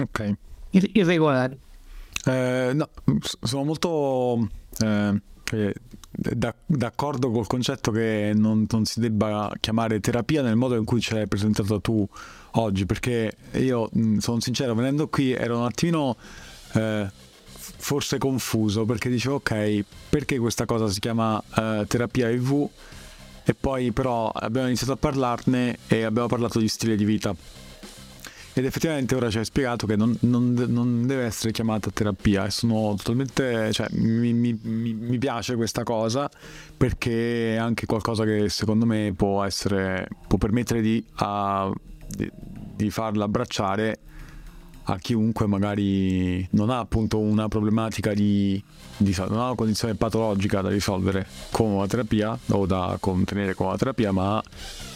okay. 0.00 0.34
irregolari. 0.70 1.56
Eh, 2.24 2.72
no, 2.74 2.88
sono 3.42 3.64
molto 3.64 4.48
eh, 4.80 5.74
d'accordo 6.66 7.30
col 7.30 7.46
concetto 7.46 7.92
che 7.92 8.32
non, 8.34 8.66
non, 8.68 8.84
si 8.84 8.98
debba 8.98 9.52
chiamare 9.60 10.00
terapia 10.00 10.42
nel 10.42 10.56
modo 10.56 10.76
in 10.76 10.84
cui 10.84 11.00
ce 11.00 11.14
l'hai 11.14 11.28
presentato 11.28 11.80
tu 11.80 12.06
oggi, 12.52 12.86
perché 12.86 13.36
io 13.52 13.88
sono 14.18 14.40
sincero, 14.40 14.74
venendo 14.74 15.08
qui 15.08 15.32
ero 15.32 15.58
un 15.58 15.64
attimino 15.64 16.16
eh, 16.74 17.08
forse 17.80 18.18
confuso 18.18 18.84
perché 18.84 19.08
dicevo 19.08 19.36
ok, 19.36 19.84
perché 20.08 20.38
questa 20.38 20.66
cosa 20.66 20.88
si 20.88 21.00
chiama 21.00 21.42
eh, 21.56 21.84
terapia 21.88 22.28
IV? 22.28 22.68
e 23.44 23.54
poi 23.58 23.90
però 23.90 24.28
abbiamo 24.28 24.68
iniziato 24.68 24.92
a 24.92 24.96
parlarne 24.96 25.78
e 25.88 26.04
abbiamo 26.04 26.28
parlato 26.28 26.60
di 26.60 26.68
stile 26.68 26.94
di 26.94 27.04
vita. 27.04 27.34
Ed 28.52 28.64
effettivamente 28.64 29.14
ora 29.14 29.30
ci 29.30 29.38
hai 29.38 29.44
spiegato 29.44 29.86
che 29.86 29.96
non, 29.96 30.16
non, 30.20 30.52
non 30.68 31.06
deve 31.06 31.24
essere 31.24 31.52
chiamata 31.52 31.90
terapia 31.90 32.46
e 32.46 32.50
sono 32.50 32.94
totalmente, 32.96 33.72
cioè 33.72 33.86
mi, 33.92 34.32
mi, 34.32 34.58
mi, 34.62 35.18
piace 35.18 35.54
questa 35.54 35.82
cosa 35.82 36.28
perché 36.76 37.54
è 37.54 37.56
anche 37.56 37.86
qualcosa 37.86 38.24
che 38.24 38.48
secondo 38.48 38.86
me 38.86 39.12
può 39.16 39.44
essere, 39.44 40.08
può 40.26 40.36
permettere 40.36 40.80
di, 40.80 41.02
a, 41.14 41.72
di, 42.06 42.30
di 42.76 42.90
farla 42.90 43.24
abbracciare 43.24 43.98
a 44.84 44.98
chiunque 44.98 45.46
magari 45.46 46.46
non 46.52 46.70
ha 46.70 46.78
appunto 46.78 47.18
una 47.18 47.48
problematica 47.48 48.12
di, 48.12 48.62
di 48.96 49.14
non 49.18 49.38
ha 49.38 49.46
una 49.46 49.54
condizione 49.54 49.94
patologica 49.94 50.60
da 50.60 50.68
risolvere 50.68 51.26
con 51.50 51.70
una 51.70 51.86
terapia 51.86 52.36
o 52.48 52.66
da 52.66 52.96
contenere 52.98 53.54
con 53.54 53.68
la 53.68 53.76
terapia, 53.76 54.12
ma 54.12 54.36
ha 54.36 54.44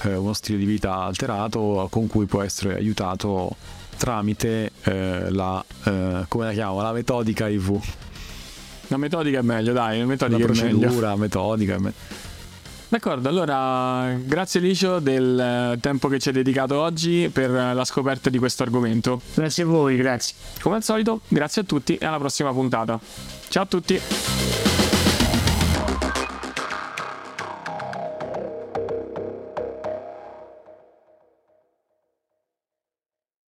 eh, 0.09 0.17
uno 0.17 0.33
stile 0.33 0.59
di 0.59 0.65
vita 0.65 0.95
alterato 0.95 1.87
con 1.91 2.07
cui 2.07 2.27
può 2.27 2.43
essere 2.43 2.77
aiutato 2.77 3.57
tramite 3.97 4.73
eh, 4.83 5.31
la 5.31 5.65
eh, 5.85 6.25
come 6.29 6.45
la 6.47 6.53
chiamo 6.53 6.83
la 6.83 6.93
metodica 6.93 7.49
IV. 7.49 7.81
La 8.89 8.99
metodica 8.99 9.39
è 9.39 9.43
meglio, 9.43 9.73
dai, 9.73 10.01
la 10.01 10.05
metodica 10.05 10.39
la 10.39 10.45
procedura, 10.45 11.13
è 11.75 11.79
meglio. 11.79 11.95
D'accordo, 12.95 13.29
allora 13.29 14.15
grazie 14.21 14.61
Licio 14.61 15.01
del 15.01 15.37
eh, 15.37 15.81
tempo 15.81 16.07
che 16.07 16.21
ci 16.21 16.29
hai 16.29 16.35
dedicato 16.35 16.79
oggi 16.79 17.29
per 17.29 17.51
la 17.51 17.85
scoperta 17.85 18.31
di 18.31 18.39
questo 18.39 18.63
argomento. 18.63 19.21
Grazie 19.35 19.65
a 19.65 19.67
voi, 19.67 19.97
grazie. 19.97 20.37
Come 20.61 20.77
al 20.77 20.85
solito, 20.85 21.23
grazie 21.27 21.63
a 21.63 21.65
tutti 21.65 21.97
e 21.97 22.07
alla 22.07 22.19
prossima 22.19 22.53
puntata. 22.53 23.01
Ciao 23.49 23.65
a 23.65 23.67
tutti! 23.67 24.84